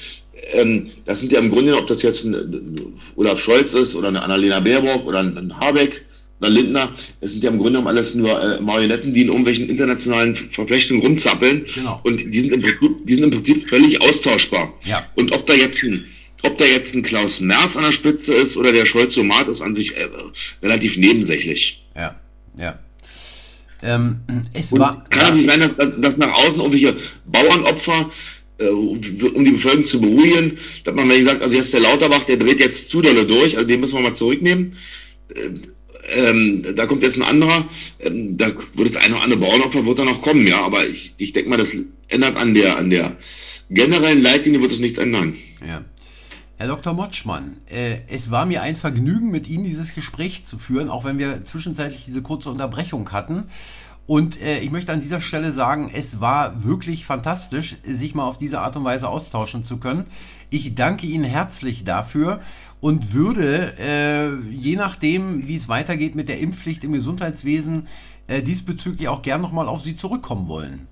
ähm, 0.52 0.90
das 1.04 1.20
sind 1.20 1.32
ja 1.32 1.40
im 1.40 1.50
Grunde, 1.50 1.76
ob 1.76 1.86
das 1.86 2.02
jetzt 2.02 2.24
ein 2.24 2.94
Olaf 3.16 3.38
Scholz 3.38 3.74
ist 3.74 3.94
oder 3.94 4.08
eine 4.08 4.22
Annalena 4.22 4.60
Baerbock 4.60 5.06
oder 5.06 5.20
ein 5.20 5.58
Habeck 5.58 6.04
oder 6.40 6.50
Lindner, 6.50 6.92
es 7.20 7.32
sind 7.32 7.42
ja 7.42 7.50
im 7.50 7.56
Grunde 7.56 7.72
genommen 7.72 7.88
alles 7.88 8.14
nur 8.14 8.40
äh, 8.40 8.60
Marionetten, 8.60 9.14
die 9.14 9.22
in 9.22 9.28
irgendwelchen 9.28 9.68
internationalen 9.68 10.36
Verflechtungen 10.36 11.00
rumzappeln. 11.00 11.64
Genau. 11.74 12.00
Und 12.04 12.32
die 12.34 12.40
sind, 12.40 12.52
im 12.52 12.60
Prinzip, 12.60 13.06
die 13.06 13.14
sind 13.14 13.24
im 13.24 13.30
Prinzip 13.30 13.66
völlig 13.66 14.00
austauschbar. 14.02 14.74
Ja. 14.84 15.06
Und 15.14 15.32
ob 15.32 15.46
da 15.46 15.54
jetzt 15.54 15.82
ein 15.82 16.06
ob 16.42 16.58
da 16.58 16.66
jetzt 16.66 16.94
ein 16.94 17.02
Klaus 17.02 17.40
Merz 17.40 17.76
an 17.76 17.82
der 17.82 17.92
Spitze 17.92 18.34
ist 18.34 18.56
oder 18.56 18.70
der 18.70 18.84
Scholz-Somat 18.84 19.48
ist 19.48 19.62
an 19.62 19.72
sich 19.72 19.96
äh, 19.96 20.06
relativ 20.62 20.96
nebensächlich. 20.98 21.82
Ja, 21.96 22.14
ja. 22.58 22.78
Ähm, 23.82 24.20
es 24.52 24.72
war, 24.72 25.00
es 25.02 25.10
kann 25.10 25.28
ja 25.28 25.34
nicht 25.34 25.46
sein, 25.46 25.60
dass, 25.60 25.74
dass 25.76 26.16
nach 26.16 26.32
außen 26.32 26.60
irgendwelche 26.60 26.96
Bauernopfer 27.24 28.10
um 28.58 29.44
die 29.44 29.50
Bevölkerung 29.50 29.84
zu 29.84 30.00
beruhigen, 30.00 30.58
dass 30.84 30.94
man, 30.94 31.08
wenn 31.08 31.18
ich 31.18 31.24
sagt, 31.24 31.42
also 31.42 31.56
jetzt 31.56 31.72
der 31.72 31.80
Lauterbach, 31.80 32.24
der 32.24 32.38
dreht 32.38 32.60
jetzt 32.60 32.90
zu 32.90 33.02
dolle 33.02 33.26
durch, 33.26 33.56
also 33.56 33.66
den 33.66 33.80
müssen 33.80 33.96
wir 33.96 34.02
mal 34.02 34.14
zurücknehmen. 34.14 34.76
Äh, 35.34 35.50
ähm, 36.08 36.64
da 36.76 36.86
kommt 36.86 37.02
jetzt 37.02 37.16
ein 37.16 37.24
anderer, 37.24 37.68
ähm, 37.98 38.36
da 38.36 38.52
wird 38.74 38.88
das 38.88 38.96
eine 38.96 39.14
oder 39.14 39.24
andere 39.24 39.40
Bauernopfer 39.40 39.84
wird 39.86 39.98
da 39.98 40.04
noch 40.04 40.22
kommen, 40.22 40.46
ja, 40.46 40.60
aber 40.60 40.86
ich, 40.86 41.14
ich 41.18 41.32
denke 41.32 41.50
mal, 41.50 41.56
das 41.56 41.74
ändert 42.08 42.36
an 42.36 42.54
der, 42.54 42.76
an 42.76 42.90
der 42.90 43.16
generellen 43.70 44.22
Leitlinie 44.22 44.62
wird 44.62 44.72
es 44.72 44.78
nichts 44.78 44.98
ändern. 44.98 45.34
Ja. 45.66 45.84
Herr 46.58 46.68
Dr. 46.68 46.94
Motschmann, 46.94 47.58
äh, 47.68 47.98
es 48.08 48.30
war 48.30 48.46
mir 48.46 48.62
ein 48.62 48.76
Vergnügen, 48.76 49.30
mit 49.30 49.46
Ihnen 49.46 49.64
dieses 49.64 49.94
Gespräch 49.94 50.46
zu 50.46 50.58
führen, 50.58 50.88
auch 50.88 51.04
wenn 51.04 51.18
wir 51.18 51.44
zwischenzeitlich 51.44 52.04
diese 52.06 52.22
kurze 52.22 52.48
Unterbrechung 52.48 53.12
hatten. 53.12 53.50
Und 54.06 54.40
äh, 54.40 54.60
ich 54.60 54.70
möchte 54.70 54.92
an 54.92 55.00
dieser 55.00 55.20
Stelle 55.20 55.52
sagen, 55.52 55.90
es 55.92 56.20
war 56.20 56.64
wirklich 56.64 57.04
fantastisch, 57.04 57.76
sich 57.82 58.14
mal 58.14 58.24
auf 58.24 58.38
diese 58.38 58.60
Art 58.60 58.76
und 58.76 58.84
Weise 58.84 59.08
austauschen 59.08 59.64
zu 59.64 59.78
können. 59.78 60.06
Ich 60.48 60.76
danke 60.76 61.06
Ihnen 61.06 61.24
herzlich 61.24 61.84
dafür 61.84 62.40
und 62.80 63.12
würde, 63.12 63.74
äh, 63.80 64.52
je 64.52 64.76
nachdem, 64.76 65.48
wie 65.48 65.56
es 65.56 65.68
weitergeht 65.68 66.14
mit 66.14 66.28
der 66.28 66.38
Impfpflicht 66.38 66.84
im 66.84 66.92
Gesundheitswesen, 66.92 67.88
äh, 68.28 68.42
diesbezüglich 68.42 69.08
auch 69.08 69.22
gern 69.22 69.40
nochmal 69.40 69.66
auf 69.66 69.82
Sie 69.82 69.96
zurückkommen 69.96 70.46
wollen. 70.46 70.86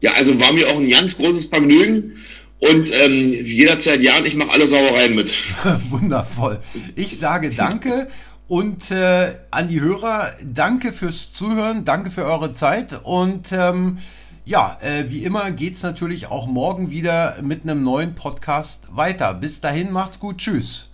Ja, 0.00 0.12
also 0.12 0.38
war 0.40 0.52
mir 0.52 0.68
auch 0.68 0.76
ein 0.76 0.88
ganz 0.88 1.16
großes 1.16 1.46
Vergnügen. 1.46 2.16
Und 2.58 2.90
ähm, 2.92 3.30
jederzeit 3.30 4.00
ja, 4.00 4.14
ich 4.24 4.36
mache 4.36 4.50
alle 4.50 4.66
Sauereien 4.66 5.14
mit. 5.14 5.32
Wundervoll. 5.90 6.60
Ich 6.96 7.18
sage 7.18 7.50
danke 7.50 8.08
und 8.48 8.90
äh, 8.90 9.34
an 9.50 9.68
die 9.68 9.80
Hörer, 9.80 10.32
danke 10.42 10.92
fürs 10.92 11.32
Zuhören, 11.32 11.84
danke 11.84 12.10
für 12.10 12.24
eure 12.24 12.54
Zeit 12.54 13.00
und 13.02 13.52
ähm, 13.52 13.98
ja, 14.44 14.78
äh, 14.82 15.08
wie 15.08 15.24
immer 15.24 15.50
geht's 15.50 15.82
natürlich 15.82 16.26
auch 16.26 16.46
morgen 16.46 16.90
wieder 16.90 17.36
mit 17.40 17.62
einem 17.62 17.82
neuen 17.82 18.14
Podcast 18.14 18.82
weiter. 18.90 19.32
Bis 19.32 19.62
dahin, 19.62 19.90
macht's 19.90 20.20
gut, 20.20 20.38
tschüss. 20.38 20.90